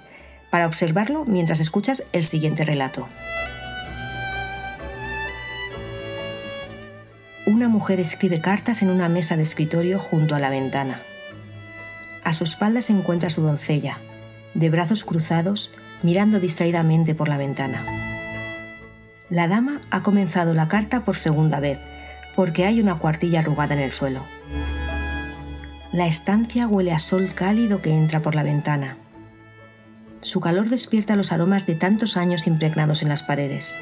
para 0.52 0.68
observarlo 0.68 1.24
mientras 1.24 1.58
escuchas 1.58 2.04
el 2.12 2.22
siguiente 2.22 2.64
relato. 2.64 3.08
Una 7.44 7.68
mujer 7.68 7.98
escribe 7.98 8.40
cartas 8.40 8.82
en 8.82 8.90
una 8.90 9.08
mesa 9.08 9.36
de 9.36 9.42
escritorio 9.42 9.98
junto 9.98 10.36
a 10.36 10.38
la 10.38 10.48
ventana. 10.48 11.02
A 12.22 12.32
su 12.32 12.44
espalda 12.44 12.80
se 12.80 12.92
encuentra 12.92 13.30
su 13.30 13.42
doncella, 13.42 13.98
de 14.54 14.70
brazos 14.70 15.04
cruzados, 15.04 15.72
mirando 16.04 16.38
distraídamente 16.38 17.16
por 17.16 17.28
la 17.28 17.36
ventana. 17.36 17.84
La 19.28 19.48
dama 19.48 19.80
ha 19.90 20.04
comenzado 20.04 20.54
la 20.54 20.68
carta 20.68 21.04
por 21.04 21.16
segunda 21.16 21.58
vez, 21.58 21.80
porque 22.36 22.64
hay 22.64 22.80
una 22.80 23.00
cuartilla 23.00 23.40
arrugada 23.40 23.74
en 23.74 23.80
el 23.80 23.92
suelo. 23.92 24.35
La 25.96 26.06
estancia 26.06 26.66
huele 26.66 26.92
a 26.92 26.98
sol 26.98 27.32
cálido 27.34 27.80
que 27.80 27.94
entra 27.94 28.20
por 28.20 28.34
la 28.34 28.42
ventana. 28.42 28.98
Su 30.20 30.40
calor 30.40 30.68
despierta 30.68 31.16
los 31.16 31.32
aromas 31.32 31.64
de 31.64 31.74
tantos 31.74 32.18
años 32.18 32.46
impregnados 32.46 33.00
en 33.00 33.08
las 33.08 33.22
paredes. 33.22 33.78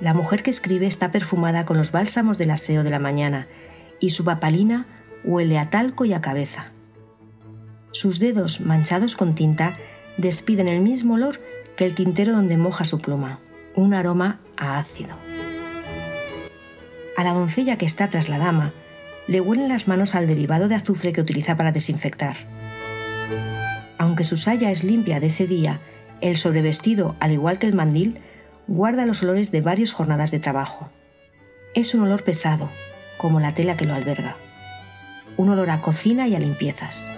La 0.00 0.14
mujer 0.14 0.44
que 0.44 0.50
escribe 0.50 0.86
está 0.86 1.10
perfumada 1.10 1.66
con 1.66 1.78
los 1.78 1.90
bálsamos 1.90 2.38
del 2.38 2.52
aseo 2.52 2.84
de 2.84 2.90
la 2.90 3.00
mañana 3.00 3.48
y 3.98 4.10
su 4.10 4.24
papalina 4.24 4.86
huele 5.24 5.58
a 5.58 5.68
talco 5.68 6.04
y 6.04 6.12
a 6.12 6.20
cabeza. 6.20 6.66
Sus 7.90 8.20
dedos, 8.20 8.60
manchados 8.60 9.16
con 9.16 9.34
tinta, 9.34 9.76
despiden 10.16 10.68
el 10.68 10.80
mismo 10.80 11.14
olor 11.14 11.40
que 11.74 11.86
el 11.86 11.96
tintero 11.96 12.34
donde 12.34 12.56
moja 12.56 12.84
su 12.84 12.98
pluma, 12.98 13.40
un 13.74 13.94
aroma 13.94 14.38
ácido. 14.56 15.16
A 17.16 17.24
la 17.24 17.32
doncella 17.32 17.78
que 17.78 17.86
está 17.86 18.08
tras 18.08 18.28
la 18.28 18.38
dama 18.38 18.74
le 19.30 19.40
huelen 19.40 19.68
las 19.68 19.86
manos 19.86 20.16
al 20.16 20.26
derivado 20.26 20.66
de 20.66 20.74
azufre 20.74 21.12
que 21.12 21.20
utiliza 21.20 21.56
para 21.56 21.70
desinfectar. 21.70 22.36
Aunque 23.96 24.24
su 24.24 24.36
saya 24.36 24.72
es 24.72 24.82
limpia 24.82 25.20
de 25.20 25.28
ese 25.28 25.46
día, 25.46 25.80
el 26.20 26.36
sobrevestido, 26.36 27.14
al 27.20 27.30
igual 27.30 27.60
que 27.60 27.68
el 27.68 27.72
mandil, 27.72 28.18
guarda 28.66 29.06
los 29.06 29.22
olores 29.22 29.52
de 29.52 29.60
varias 29.60 29.92
jornadas 29.92 30.32
de 30.32 30.40
trabajo. 30.40 30.90
Es 31.76 31.94
un 31.94 32.00
olor 32.00 32.24
pesado, 32.24 32.70
como 33.18 33.38
la 33.38 33.54
tela 33.54 33.76
que 33.76 33.84
lo 33.84 33.94
alberga. 33.94 34.36
Un 35.36 35.48
olor 35.50 35.70
a 35.70 35.80
cocina 35.80 36.26
y 36.26 36.34
a 36.34 36.40
limpiezas. 36.40 37.08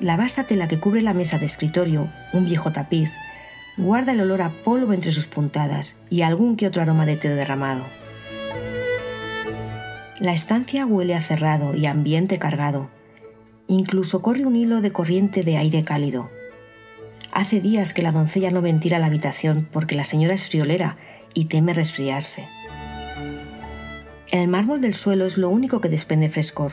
La 0.00 0.16
vasta 0.16 0.44
tela 0.44 0.68
que 0.68 0.80
cubre 0.80 1.02
la 1.02 1.12
mesa 1.12 1.36
de 1.36 1.44
escritorio, 1.44 2.10
un 2.32 2.46
viejo 2.46 2.72
tapiz, 2.72 3.10
guarda 3.76 4.12
el 4.12 4.22
olor 4.22 4.40
a 4.40 4.62
polvo 4.62 4.94
entre 4.94 5.12
sus 5.12 5.26
puntadas 5.26 5.98
y 6.08 6.22
algún 6.22 6.56
que 6.56 6.66
otro 6.66 6.80
aroma 6.80 7.04
de 7.04 7.18
té 7.18 7.28
derramado. 7.28 7.84
La 10.20 10.32
estancia 10.32 10.86
huele 10.86 11.14
a 11.14 11.20
cerrado 11.20 11.74
y 11.74 11.86
ambiente 11.86 12.38
cargado, 12.38 12.90
Incluso 13.66 14.20
corre 14.20 14.44
un 14.44 14.56
hilo 14.56 14.82
de 14.82 14.92
corriente 14.92 15.42
de 15.42 15.56
aire 15.56 15.84
cálido. 15.84 16.30
Hace 17.32 17.60
días 17.60 17.94
que 17.94 18.02
la 18.02 18.12
doncella 18.12 18.50
no 18.50 18.60
ventila 18.60 18.98
la 18.98 19.06
habitación 19.06 19.66
porque 19.72 19.94
la 19.94 20.04
señora 20.04 20.34
es 20.34 20.48
friolera 20.48 20.98
y 21.32 21.46
teme 21.46 21.72
resfriarse. 21.72 22.46
El 24.30 24.48
mármol 24.48 24.80
del 24.80 24.94
suelo 24.94 25.24
es 25.24 25.38
lo 25.38 25.48
único 25.48 25.80
que 25.80 25.88
desprende 25.88 26.28
frescor. 26.28 26.72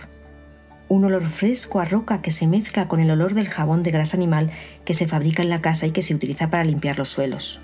Un 0.89 1.05
olor 1.05 1.23
fresco 1.23 1.79
a 1.79 1.85
roca 1.85 2.21
que 2.21 2.31
se 2.31 2.47
mezcla 2.47 2.89
con 2.89 2.99
el 2.99 3.09
olor 3.09 3.33
del 3.33 3.47
jabón 3.47 3.81
de 3.81 3.91
grasa 3.91 4.17
animal 4.17 4.51
que 4.83 4.93
se 4.93 5.07
fabrica 5.07 5.41
en 5.41 5.49
la 5.49 5.61
casa 5.61 5.87
y 5.87 5.91
que 5.91 6.01
se 6.01 6.13
utiliza 6.13 6.49
para 6.49 6.65
limpiar 6.65 6.97
los 6.97 7.09
suelos. 7.09 7.61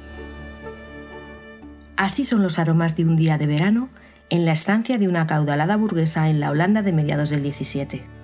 Así 1.98 2.24
son 2.24 2.42
los 2.42 2.60
aromas 2.60 2.96
de 2.96 3.04
un 3.04 3.18
día 3.18 3.38
de 3.38 3.48
verano 3.48 3.90
en 4.30 4.46
la 4.46 4.52
estancia 4.52 4.98
de 4.98 5.08
una 5.08 5.22
acaudalada 5.22 5.78
burguesa 5.78 6.30
en 6.30 6.40
la 6.40 6.52
Holanda 6.52 6.82
de 6.82 6.94
mediados 6.94 7.30
del 7.30 7.44
17. 7.44 8.17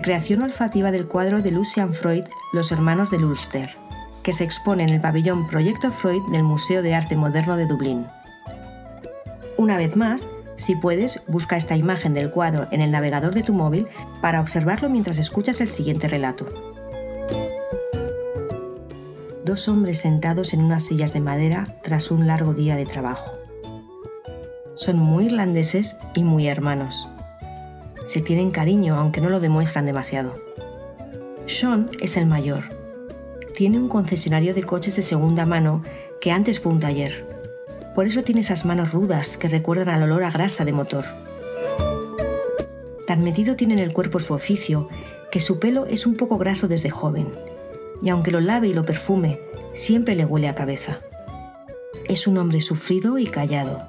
Recreación 0.00 0.40
olfativa 0.40 0.90
del 0.90 1.06
cuadro 1.06 1.42
de 1.42 1.50
Lucian 1.50 1.92
Freud 1.92 2.24
Los 2.54 2.72
hermanos 2.72 3.10
de 3.10 3.18
Ulster, 3.18 3.68
que 4.22 4.32
se 4.32 4.44
expone 4.44 4.82
en 4.82 4.88
el 4.88 5.00
pabellón 5.02 5.46
Proyecto 5.46 5.90
Freud 5.90 6.22
del 6.32 6.42
Museo 6.42 6.80
de 6.80 6.94
Arte 6.94 7.16
Moderno 7.16 7.58
de 7.58 7.66
Dublín. 7.66 8.06
Una 9.58 9.76
vez 9.76 9.96
más, 9.96 10.26
si 10.56 10.74
puedes, 10.74 11.22
busca 11.28 11.58
esta 11.58 11.76
imagen 11.76 12.14
del 12.14 12.30
cuadro 12.30 12.66
en 12.70 12.80
el 12.80 12.90
navegador 12.90 13.34
de 13.34 13.42
tu 13.42 13.52
móvil 13.52 13.88
para 14.22 14.40
observarlo 14.40 14.88
mientras 14.88 15.18
escuchas 15.18 15.60
el 15.60 15.68
siguiente 15.68 16.08
relato. 16.08 16.46
Dos 19.44 19.68
hombres 19.68 19.98
sentados 19.98 20.54
en 20.54 20.62
unas 20.62 20.82
sillas 20.82 21.12
de 21.12 21.20
madera 21.20 21.78
tras 21.82 22.10
un 22.10 22.26
largo 22.26 22.54
día 22.54 22.74
de 22.74 22.86
trabajo. 22.86 23.32
Son 24.76 24.96
muy 24.96 25.26
irlandeses 25.26 25.98
y 26.14 26.24
muy 26.24 26.48
hermanos 26.48 27.06
se 28.04 28.20
tienen 28.20 28.50
cariño 28.50 28.96
aunque 28.96 29.20
no 29.20 29.28
lo 29.28 29.40
demuestran 29.40 29.86
demasiado. 29.86 30.34
Sean 31.46 31.90
es 32.00 32.16
el 32.16 32.26
mayor. 32.26 32.64
Tiene 33.54 33.78
un 33.78 33.88
concesionario 33.88 34.54
de 34.54 34.62
coches 34.62 34.96
de 34.96 35.02
segunda 35.02 35.46
mano 35.46 35.82
que 36.20 36.30
antes 36.30 36.60
fue 36.60 36.72
un 36.72 36.80
taller. 36.80 37.26
Por 37.94 38.06
eso 38.06 38.22
tiene 38.22 38.42
esas 38.42 38.64
manos 38.64 38.92
rudas 38.92 39.36
que 39.36 39.48
recuerdan 39.48 39.88
al 39.88 40.04
olor 40.04 40.24
a 40.24 40.30
grasa 40.30 40.64
de 40.64 40.72
motor. 40.72 41.04
Tan 43.06 43.24
metido 43.24 43.56
tiene 43.56 43.74
en 43.74 43.80
el 43.80 43.92
cuerpo 43.92 44.20
su 44.20 44.34
oficio 44.34 44.88
que 45.30 45.40
su 45.40 45.58
pelo 45.58 45.86
es 45.86 46.06
un 46.06 46.16
poco 46.16 46.38
graso 46.38 46.68
desde 46.68 46.90
joven, 46.90 47.28
y 48.02 48.08
aunque 48.08 48.30
lo 48.30 48.40
lave 48.40 48.68
y 48.68 48.72
lo 48.74 48.84
perfume, 48.84 49.40
siempre 49.72 50.14
le 50.14 50.24
huele 50.24 50.48
a 50.48 50.54
cabeza. 50.54 51.00
Es 52.06 52.26
un 52.26 52.38
hombre 52.38 52.60
sufrido 52.60 53.18
y 53.18 53.26
callado. 53.26 53.88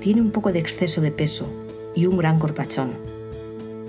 Tiene 0.00 0.20
un 0.20 0.30
poco 0.32 0.52
de 0.52 0.58
exceso 0.58 1.00
de 1.00 1.10
peso, 1.10 1.48
y 1.94 2.06
un 2.06 2.16
gran 2.16 2.38
corpachón. 2.38 2.92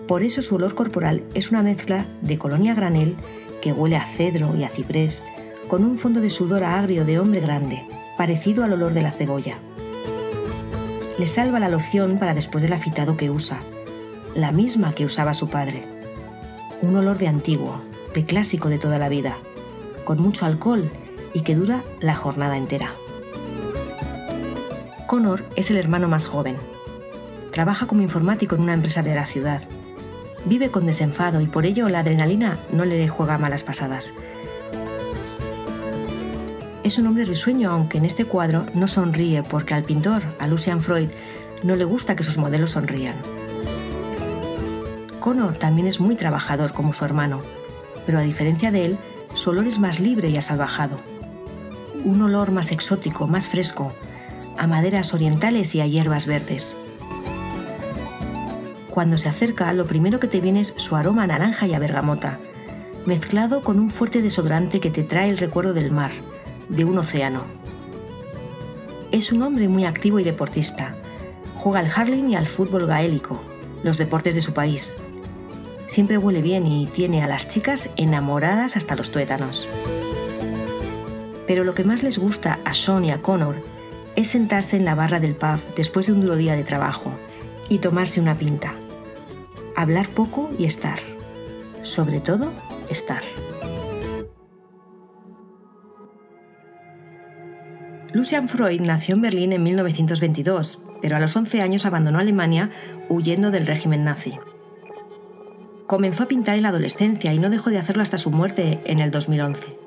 Por 0.08 0.24
eso 0.24 0.41
su 0.41 0.56
olor 0.56 0.76
corporal 0.76 1.24
es 1.34 1.52
una 1.52 1.63
mezcla 1.63 2.06
de 2.22 2.38
colonia 2.38 2.76
granel 2.76 3.15
que 3.62 3.72
huele 3.72 3.96
a 3.96 4.06
cedro 4.06 4.56
y 4.56 4.63
a 4.63 4.70
ciprés, 4.70 5.26
con 5.68 5.84
un 5.84 5.98
fondo 5.98 6.22
de 6.22 6.30
sudor 6.30 6.63
agrio 6.63 7.06
de 7.06 7.20
hombre 7.20 7.41
grande, 7.41 7.84
parecido 8.18 8.63
al 8.63 8.74
olor 8.74 8.94
de 8.94 9.02
la 9.02 9.12
cebolla. 9.12 9.58
Le 11.18 11.26
salva 11.26 11.60
la 11.60 11.70
loción 11.70 12.20
para 12.20 12.34
después 12.34 12.62
del 12.62 12.74
afitado 12.74 13.18
que 13.18 13.32
usa, 13.32 13.62
la 14.36 14.52
misma 14.52 14.94
que 14.94 15.06
usaba 15.06 15.34
su 15.34 15.50
padre. 15.50 15.84
Un 16.82 16.96
olor 16.96 17.18
de 17.18 17.28
antiguo, 17.28 17.82
de 18.13 18.26
clásico 18.26 18.70
de 18.70 18.78
toda 18.78 19.00
la 19.00 19.10
vida, 19.10 19.38
con 20.04 20.22
mucho 20.22 20.46
alcohol 20.46 20.91
y 21.34 21.41
que 21.41 21.56
dura 21.56 21.84
la 22.00 22.15
jornada 22.15 22.58
entera. 22.58 22.94
Connor 25.08 25.44
es 25.56 25.72
el 25.72 25.78
hermano 25.78 26.08
más 26.08 26.28
joven. 26.28 26.58
Trabaja 27.56 27.88
como 27.88 28.02
informático 28.02 28.56
en 28.56 28.63
una 28.63 28.74
empresa 28.74 29.02
de 29.02 29.15
la 29.15 29.26
ciudad. 29.26 29.62
Vive 30.44 30.72
con 30.72 30.86
desenfado 30.86 31.39
y 31.39 31.48
por 31.48 31.65
ello 31.65 31.88
la 31.88 32.00
adrenalina 32.00 32.60
no 32.74 32.84
le 32.84 33.08
juega 33.08 33.38
malas 33.38 33.63
pasadas. 33.63 34.13
Es 36.84 37.00
un 37.00 37.08
hombre 37.08 37.24
risueño, 37.24 37.72
aunque 37.72 37.98
en 37.98 38.04
este 38.04 38.26
cuadro 38.26 38.65
no 38.74 38.89
sonríe 38.89 39.41
porque 39.41 39.74
al 39.74 39.84
pintor, 39.84 40.22
a 40.38 40.48
Lucian 40.48 40.82
Freud, 40.82 41.08
no 41.63 41.78
le 41.78 41.86
gusta 41.86 42.18
que 42.18 42.24
sus 42.24 42.38
modelos 42.38 42.72
sonrían. 42.72 43.15
Connor 45.22 45.56
también 45.56 45.88
es 45.88 46.02
muy 46.02 46.18
trabajador 46.18 46.74
como 46.74 46.91
su 46.91 47.06
hermano, 47.06 47.41
pero 48.06 48.20
a 48.20 48.24
diferencia 48.24 48.70
de 48.70 48.84
él, 48.84 48.98
su 49.34 49.52
olor 49.52 49.65
es 49.65 49.80
más 49.80 50.02
libre 50.02 50.28
y 50.28 50.36
asalvajado. 50.36 51.00
Un 52.04 52.22
olor 52.22 52.52
más 52.52 52.74
exótico, 52.74 53.28
más 53.28 53.48
fresco, 53.48 53.94
a 54.58 54.68
maderas 54.68 55.13
orientales 55.13 55.74
y 55.74 55.80
a 55.80 55.88
hierbas 55.88 56.28
verdes. 56.28 56.78
Cuando 58.95 59.17
se 59.17 59.27
acerca, 59.27 59.73
lo 59.73 59.88
primero 59.88 60.21
que 60.21 60.29
te 60.29 60.39
viene 60.39 60.62
es 60.62 60.73
su 60.77 60.95
aroma 60.95 61.23
a 61.23 61.27
naranja 61.27 61.67
y 61.67 61.73
a 61.73 61.79
bergamota, 61.79 62.39
mezclado 63.05 63.62
con 63.62 63.77
un 63.77 63.89
fuerte 63.89 64.21
desodorante 64.21 64.79
que 64.79 64.89
te 64.89 65.03
trae 65.03 65.27
el 65.27 65.38
recuerdo 65.38 65.73
del 65.73 65.91
mar, 65.91 66.12
de 66.69 66.86
un 66.86 66.97
océano. 66.97 67.43
Es 69.12 69.34
un 69.34 69.41
hombre 69.41 69.67
muy 69.67 69.84
activo 69.84 70.21
y 70.21 70.23
deportista. 70.23 70.95
Juega 71.55 71.79
al 71.79 71.91
hurling 71.91 72.29
y 72.29 72.36
al 72.38 72.47
fútbol 72.47 72.88
gaélico, 72.88 73.41
los 73.84 73.97
deportes 73.97 74.34
de 74.34 74.39
su 74.39 74.53
país. 74.53 74.95
Siempre 75.88 76.17
huele 76.17 76.41
bien 76.41 76.65
y 76.65 76.88
tiene 76.88 77.21
a 77.21 77.27
las 77.27 77.49
chicas 77.49 77.89
enamoradas 77.97 78.77
hasta 78.77 78.95
los 78.95 79.12
tuétanos. 79.12 79.67
Pero 81.47 81.65
lo 81.65 81.73
que 81.73 81.84
más 81.84 82.01
les 82.01 82.17
gusta 82.17 82.60
a 82.63 82.73
Sean 82.73 83.03
y 83.03 83.12
a 83.12 83.21
Connor 83.21 83.62
es 84.15 84.29
sentarse 84.29 84.77
en 84.77 84.86
la 84.86 84.95
barra 84.95 85.19
del 85.19 85.36
pub 85.36 85.60
después 85.75 86.05
de 86.05 86.13
un 86.13 86.21
duro 86.21 86.38
día 86.38 86.55
de 86.55 86.63
trabajo 86.63 87.12
y 87.67 87.79
tomarse 87.79 88.21
una 88.21 88.36
pinta. 88.36 88.75
Hablar 89.76 90.08
poco 90.10 90.50
y 90.58 90.66
estar. 90.66 91.00
Sobre 91.82 92.22
todo, 92.22 92.54
estar. 92.90 93.22
Lucian 98.14 98.48
Freud 98.48 98.80
nació 98.80 99.16
en 99.16 99.22
Berlín 99.22 99.52
en 99.52 99.64
1922, 99.64 100.80
pero 101.02 101.18
a 101.18 101.20
los 101.20 101.36
11 101.36 101.62
años 101.62 101.86
abandonó 101.86 102.20
Alemania 102.20 102.70
huyendo 103.10 103.52
del 103.52 103.68
régimen 103.68 104.06
nazi. 104.06 104.36
Comenzó 105.88 106.24
a 106.24 106.28
pintar 106.28 106.56
en 106.56 106.64
la 106.64 106.70
adolescencia 106.70 107.34
y 107.34 107.40
no 107.40 107.50
dejó 107.50 107.70
de 107.70 107.78
hacerlo 107.78 108.02
hasta 108.02 108.18
su 108.18 108.32
muerte 108.32 108.80
en 108.86 109.00
el 109.00 109.12
2011. 109.12 109.78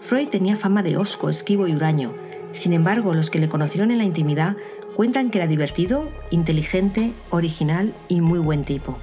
Freud 0.00 0.28
tenía 0.28 0.56
fama 0.56 0.82
de 0.82 0.96
osco, 0.96 1.28
esquivo 1.28 1.68
y 1.68 1.76
huraño. 1.76 2.12
Sin 2.52 2.72
embargo, 2.72 3.14
los 3.14 3.30
que 3.30 3.38
le 3.38 3.48
conocieron 3.48 3.92
en 3.92 3.98
la 3.98 4.04
intimidad 4.04 4.56
cuentan 4.94 5.30
que 5.30 5.38
era 5.38 5.46
divertido, 5.48 6.08
inteligente, 6.30 7.12
original 7.30 7.94
y 8.08 8.20
muy 8.20 8.38
buen 8.38 8.64
tipo. 8.64 8.98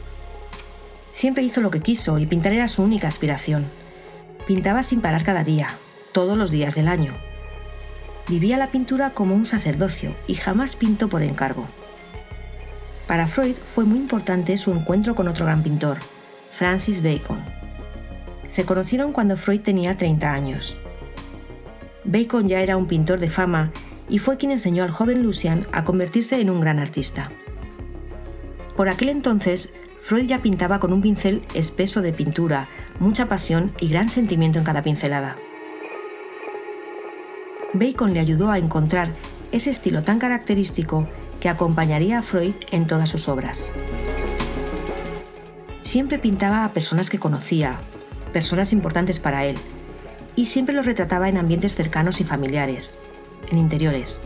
Siempre 1.12 1.44
hizo 1.44 1.60
lo 1.60 1.70
que 1.70 1.82
quiso 1.82 2.18
y 2.18 2.26
pintar 2.26 2.54
era 2.54 2.68
su 2.70 2.82
única 2.82 3.08
aspiración. 3.08 3.66
Pintaba 4.48 4.84
sin 4.84 5.02
parar 5.02 5.24
cada 5.24 5.44
día, 5.44 5.68
todos 6.14 6.38
los 6.38 6.50
días 6.50 6.76
del 6.76 6.88
año. 6.88 7.14
Vivía 8.30 8.58
la 8.58 8.68
pintura 8.68 9.10
como 9.10 9.36
un 9.36 9.46
sacerdocio 9.46 10.16
y 10.28 10.36
jamás 10.36 10.78
pintó 10.78 11.10
por 11.10 11.22
encargo. 11.22 11.68
Para 13.06 13.28
Freud 13.28 13.56
fue 13.56 13.84
muy 13.84 14.00
importante 14.00 14.56
su 14.56 14.72
encuentro 14.72 15.16
con 15.16 15.28
otro 15.28 15.46
gran 15.46 15.62
pintor, 15.62 15.98
Francis 16.52 17.04
Bacon. 17.04 17.44
Se 18.48 18.64
conocieron 18.64 19.12
cuando 19.12 19.36
Freud 19.36 19.60
tenía 19.62 19.98
30 19.98 20.32
años. 20.32 20.80
Bacon 22.06 22.48
ya 22.48 22.62
era 22.62 22.78
un 22.78 22.88
pintor 22.88 23.20
de 23.20 23.28
fama 23.28 23.72
y 24.12 24.20
fue 24.20 24.38
quien 24.38 24.52
enseñó 24.52 24.84
al 24.84 24.92
joven 24.92 25.24
Lucian 25.24 25.66
a 25.72 25.86
convertirse 25.86 26.40
en 26.42 26.50
un 26.50 26.60
gran 26.60 26.78
artista. 26.78 27.32
Por 28.76 28.90
aquel 28.90 29.10
entonces, 29.10 29.72
Freud 29.98 30.26
ya 30.26 30.42
pintaba 30.42 30.80
con 30.80 30.92
un 30.92 31.02
pincel 31.02 31.42
espeso 31.54 32.02
de 32.02 32.12
pintura, 32.12 32.68
mucha 33.00 33.28
pasión 33.28 33.72
y 33.80 33.88
gran 33.88 34.10
sentimiento 34.10 34.60
en 34.60 34.66
cada 34.66 34.84
pincelada. 34.84 35.38
Bacon 37.74 38.14
le 38.14 38.20
ayudó 38.20 38.52
a 38.52 38.58
encontrar 38.58 39.14
ese 39.54 39.70
estilo 39.70 40.04
tan 40.04 40.20
característico 40.20 41.08
que 41.40 41.48
acompañaría 41.48 42.20
a 42.20 42.22
Freud 42.22 42.54
en 42.72 42.88
todas 42.88 43.10
sus 43.10 43.30
obras. 43.30 43.72
Siempre 45.80 46.20
pintaba 46.20 46.66
a 46.66 46.74
personas 46.74 47.10
que 47.10 47.18
conocía, 47.18 47.80
personas 48.34 48.74
importantes 48.74 49.20
para 49.20 49.46
él, 49.46 49.56
y 50.36 50.48
siempre 50.48 50.76
los 50.76 50.86
retrataba 50.86 51.30
en 51.30 51.38
ambientes 51.38 51.76
cercanos 51.76 52.20
y 52.20 52.24
familiares, 52.24 52.98
en 53.52 53.58
interiores. 53.58 54.22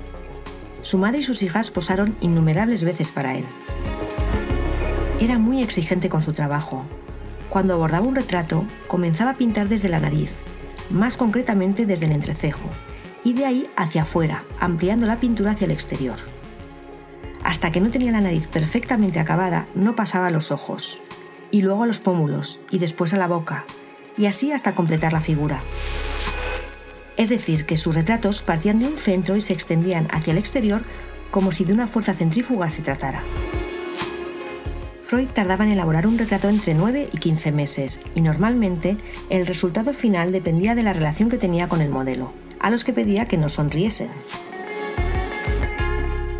Su 0.81 0.97
madre 0.97 1.19
y 1.19 1.23
sus 1.23 1.43
hijas 1.43 1.71
posaron 1.71 2.15
innumerables 2.21 2.83
veces 2.83 3.11
para 3.11 3.35
él. 3.35 3.45
Era 5.19 5.39
muy 5.39 5.63
exigente 5.63 6.09
con 6.09 6.21
su 6.21 6.33
trabajo. 6.33 6.85
Cuando 7.49 7.73
abordaba 7.73 8.05
un 8.05 8.15
retrato, 8.15 8.65
comenzaba 8.87 9.31
a 9.31 9.35
pintar 9.35 9.67
desde 9.67 9.89
la 9.89 9.99
nariz, 9.99 10.41
más 10.89 11.17
concretamente 11.17 11.85
desde 11.85 12.05
el 12.05 12.11
entrecejo, 12.11 12.69
y 13.23 13.33
de 13.33 13.45
ahí 13.45 13.69
hacia 13.75 14.03
afuera, 14.03 14.43
ampliando 14.59 15.07
la 15.07 15.17
pintura 15.17 15.51
hacia 15.51 15.65
el 15.65 15.71
exterior. 15.71 16.17
Hasta 17.43 17.71
que 17.71 17.81
no 17.81 17.89
tenía 17.89 18.11
la 18.11 18.21
nariz 18.21 18.47
perfectamente 18.47 19.19
acabada, 19.19 19.67
no 19.73 19.95
pasaba 19.95 20.27
a 20.27 20.31
los 20.31 20.51
ojos, 20.51 21.01
y 21.49 21.61
luego 21.61 21.83
a 21.83 21.87
los 21.87 21.99
pómulos, 21.99 22.59
y 22.69 22.79
después 22.79 23.13
a 23.13 23.17
la 23.17 23.27
boca, 23.27 23.65
y 24.17 24.25
así 24.25 24.51
hasta 24.51 24.75
completar 24.75 25.13
la 25.13 25.21
figura. 25.21 25.61
Es 27.17 27.29
decir, 27.29 27.65
que 27.65 27.77
sus 27.77 27.95
retratos 27.95 28.41
partían 28.41 28.79
de 28.79 28.87
un 28.87 28.97
centro 28.97 29.35
y 29.35 29.41
se 29.41 29.53
extendían 29.53 30.07
hacia 30.11 30.31
el 30.31 30.37
exterior 30.37 30.83
como 31.31 31.51
si 31.51 31.65
de 31.65 31.73
una 31.73 31.87
fuerza 31.87 32.13
centrífuga 32.13 32.69
se 32.69 32.81
tratara. 32.81 33.21
Freud 35.01 35.27
tardaba 35.27 35.65
en 35.65 35.71
elaborar 35.71 36.07
un 36.07 36.17
retrato 36.17 36.49
entre 36.49 36.73
9 36.73 37.09
y 37.11 37.17
15 37.17 37.51
meses, 37.51 38.01
y 38.15 38.21
normalmente 38.21 38.97
el 39.29 39.45
resultado 39.45 39.93
final 39.93 40.31
dependía 40.31 40.75
de 40.75 40.83
la 40.83 40.93
relación 40.93 41.29
que 41.29 41.37
tenía 41.37 41.69
con 41.69 41.81
el 41.81 41.89
modelo, 41.89 42.33
a 42.59 42.69
los 42.69 42.83
que 42.83 42.93
pedía 42.93 43.27
que 43.27 43.37
no 43.37 43.47
sonriesen. 43.47 44.09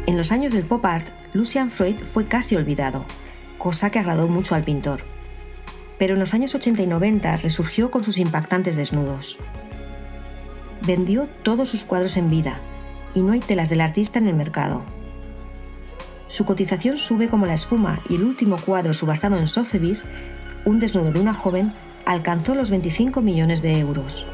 En 0.08 0.18
los 0.18 0.32
años 0.32 0.54
del 0.54 0.64
pop 0.64 0.84
art, 0.86 1.10
Lucian 1.34 1.70
Freud 1.70 2.00
fue 2.00 2.28
casi 2.28 2.56
olvidado, 2.56 3.06
cosa 3.58 3.92
que 3.92 4.00
agradó 4.00 4.28
mucho 4.28 4.56
al 4.56 4.64
pintor. 4.64 5.02
Pero 6.00 6.16
en 6.16 6.20
los 6.20 6.34
años 6.34 6.56
80 6.56 6.82
y 6.82 6.88
90 6.88 7.38
resurgió 7.38 7.92
con 7.92 8.04
sus 8.04 8.18
impactantes 8.18 8.76
desnudos 8.76 9.40
vendió 10.86 11.28
todos 11.44 11.70
sus 11.70 11.84
cuadros 11.84 12.18
en 12.18 12.30
vida 12.30 12.60
y 13.14 13.22
no 13.22 13.32
hay 13.32 13.40
telas 13.40 13.70
del 13.70 13.82
artista 13.82 14.20
en 14.20 14.28
el 14.28 14.36
mercado. 14.36 14.84
Su 16.28 16.46
cotización 16.46 16.98
sube 16.98 17.28
como 17.28 17.46
la 17.46 17.54
espuma 17.54 18.00
y 18.10 18.16
el 18.16 18.24
último 18.24 18.58
cuadro 18.58 18.94
subastado 18.94 19.38
en 19.38 19.48
Sotheby's, 19.48 20.06
un 20.66 20.80
desnudo 20.80 21.12
de 21.12 21.20
una 21.20 21.34
joven, 21.34 21.74
alcanzó 22.06 22.56
los 22.56 22.72
25 22.72 23.22
millones 23.22 23.62
de 23.62 23.80
euros. 23.80 24.28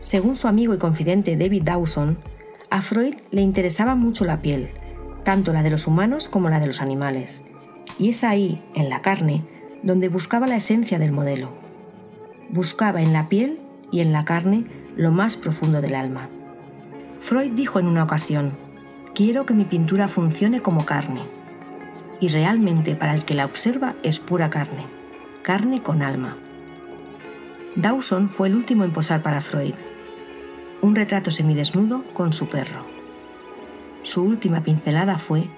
Según 0.00 0.36
su 0.36 0.48
amigo 0.48 0.74
y 0.74 0.78
confidente 0.78 1.36
David 1.36 1.64
Dawson, 1.64 2.18
a 2.70 2.82
Freud 2.82 3.14
le 3.30 3.42
interesaba 3.42 3.94
mucho 3.94 4.24
la 4.24 4.40
piel, 4.42 4.70
tanto 5.24 5.52
la 5.52 5.62
de 5.62 5.70
los 5.70 5.86
humanos 5.86 6.28
como 6.28 6.48
la 6.48 6.60
de 6.60 6.66
los 6.66 6.80
animales, 6.80 7.44
y 7.98 8.10
es 8.10 8.24
ahí, 8.24 8.62
en 8.74 8.88
la 8.88 9.02
carne, 9.02 9.44
donde 9.82 10.08
buscaba 10.08 10.46
la 10.46 10.56
esencia 10.56 10.98
del 10.98 11.12
modelo. 11.12 11.52
Buscaba 12.50 13.02
en 13.02 13.12
la 13.12 13.28
piel 13.28 13.60
y 13.90 14.00
en 14.00 14.12
la 14.12 14.24
carne 14.24 14.64
lo 14.96 15.12
más 15.12 15.36
profundo 15.36 15.80
del 15.80 15.94
alma. 15.94 16.28
Freud 17.18 17.52
dijo 17.52 17.78
en 17.78 17.86
una 17.86 18.04
ocasión, 18.04 18.52
quiero 19.14 19.46
que 19.46 19.54
mi 19.54 19.64
pintura 19.64 20.08
funcione 20.08 20.60
como 20.60 20.84
carne. 20.84 21.22
Y 22.20 22.28
realmente 22.28 22.94
para 22.94 23.14
el 23.14 23.24
que 23.24 23.34
la 23.34 23.44
observa 23.44 23.94
es 24.02 24.18
pura 24.18 24.50
carne, 24.50 24.86
carne 25.42 25.82
con 25.82 26.02
alma. 26.02 26.36
Dawson 27.76 28.28
fue 28.28 28.48
el 28.48 28.56
último 28.56 28.84
en 28.84 28.92
posar 28.92 29.22
para 29.22 29.40
Freud, 29.40 29.74
un 30.80 30.94
retrato 30.94 31.30
semidesnudo 31.30 32.04
con 32.12 32.32
su 32.32 32.48
perro. 32.48 32.84
Su 34.02 34.24
última 34.24 34.62
pincelada 34.62 35.18
fue 35.18 35.48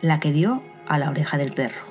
la 0.00 0.18
que 0.20 0.32
dio 0.32 0.62
a 0.86 0.98
la 0.98 1.10
oreja 1.10 1.36
del 1.36 1.52
perro. 1.52 1.87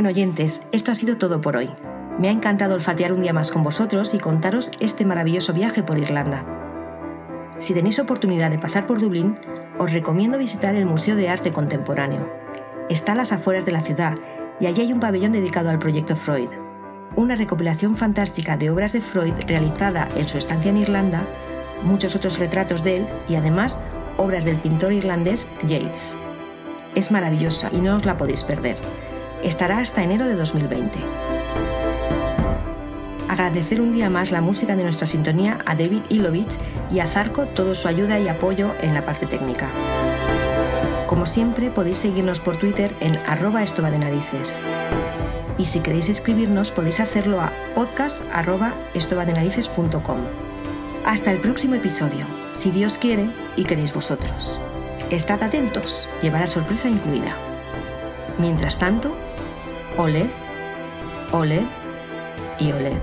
Bueno, 0.00 0.12
oyentes, 0.12 0.62
esto 0.72 0.92
ha 0.92 0.94
sido 0.94 1.18
todo 1.18 1.42
por 1.42 1.58
hoy. 1.58 1.68
Me 2.18 2.28
ha 2.28 2.32
encantado 2.32 2.74
olfatear 2.74 3.12
un 3.12 3.20
día 3.20 3.34
más 3.34 3.52
con 3.52 3.62
vosotros 3.62 4.14
y 4.14 4.18
contaros 4.18 4.72
este 4.80 5.04
maravilloso 5.04 5.52
viaje 5.52 5.82
por 5.82 5.98
Irlanda. 5.98 6.46
Si 7.58 7.74
tenéis 7.74 7.98
oportunidad 7.98 8.50
de 8.50 8.58
pasar 8.58 8.86
por 8.86 8.98
Dublín, 8.98 9.36
os 9.76 9.92
recomiendo 9.92 10.38
visitar 10.38 10.74
el 10.74 10.86
Museo 10.86 11.16
de 11.16 11.28
Arte 11.28 11.52
Contemporáneo. 11.52 12.32
Está 12.88 13.12
a 13.12 13.14
las 13.14 13.30
afueras 13.32 13.66
de 13.66 13.72
la 13.72 13.82
ciudad 13.82 14.14
y 14.58 14.68
allí 14.68 14.80
hay 14.80 14.92
un 14.94 15.00
pabellón 15.00 15.32
dedicado 15.32 15.68
al 15.68 15.78
proyecto 15.78 16.16
Freud, 16.16 16.48
una 17.14 17.34
recopilación 17.34 17.94
fantástica 17.94 18.56
de 18.56 18.70
obras 18.70 18.94
de 18.94 19.02
Freud 19.02 19.34
realizada 19.46 20.08
en 20.16 20.26
su 20.26 20.38
estancia 20.38 20.70
en 20.70 20.78
Irlanda, 20.78 21.28
muchos 21.82 22.16
otros 22.16 22.38
retratos 22.38 22.82
de 22.82 22.96
él 22.96 23.06
y 23.28 23.34
además 23.34 23.82
obras 24.16 24.46
del 24.46 24.56
pintor 24.60 24.94
irlandés 24.94 25.50
Yates. 25.62 26.16
Es 26.94 27.10
maravillosa 27.10 27.68
y 27.70 27.82
no 27.82 27.96
os 27.96 28.06
la 28.06 28.16
podéis 28.16 28.44
perder. 28.44 28.78
Estará 29.42 29.78
hasta 29.78 30.02
enero 30.02 30.26
de 30.26 30.34
2020 30.34 30.98
agradecer 33.30 33.80
un 33.80 33.94
día 33.94 34.10
más 34.10 34.32
la 34.32 34.40
música 34.40 34.74
de 34.74 34.82
nuestra 34.82 35.06
sintonía 35.06 35.58
a 35.64 35.76
David 35.76 36.02
Ilovich 36.08 36.58
y 36.90 36.98
a 36.98 37.06
Zarco 37.06 37.46
toda 37.46 37.76
su 37.76 37.86
ayuda 37.86 38.18
y 38.18 38.26
apoyo 38.26 38.74
en 38.82 38.92
la 38.92 39.06
parte 39.06 39.26
técnica. 39.26 39.68
Como 41.06 41.26
siempre, 41.26 41.70
podéis 41.70 41.98
seguirnos 41.98 42.40
por 42.40 42.56
Twitter 42.56 42.92
en 43.00 43.14
arroba 43.28 43.64
de 43.64 43.98
narices. 43.98 44.60
Y 45.58 45.64
si 45.64 45.78
queréis 45.80 46.08
escribirnos, 46.08 46.72
podéis 46.72 46.98
hacerlo 46.98 47.40
a 47.40 47.52
podcast.estobadenarices.com. 47.74 50.18
Hasta 51.04 51.30
el 51.30 51.38
próximo 51.38 51.76
episodio, 51.76 52.26
si 52.52 52.72
Dios 52.72 52.98
quiere 52.98 53.30
y 53.56 53.62
queréis 53.64 53.94
vosotros. 53.94 54.58
Estad 55.10 55.40
atentos, 55.42 56.08
llevará 56.20 56.48
sorpresa 56.48 56.88
incluida. 56.88 57.36
Mientras 58.38 58.78
tanto, 58.78 59.16
oled, 59.96 60.30
oled 61.32 61.66
y 62.58 62.72
oled. 62.72 63.00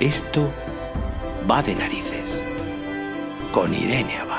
Esto 0.00 0.52
va 1.50 1.62
de 1.62 1.74
narices. 1.74 2.42
Con 3.52 3.72
Irene 3.72 4.18
Abad. 4.18 4.35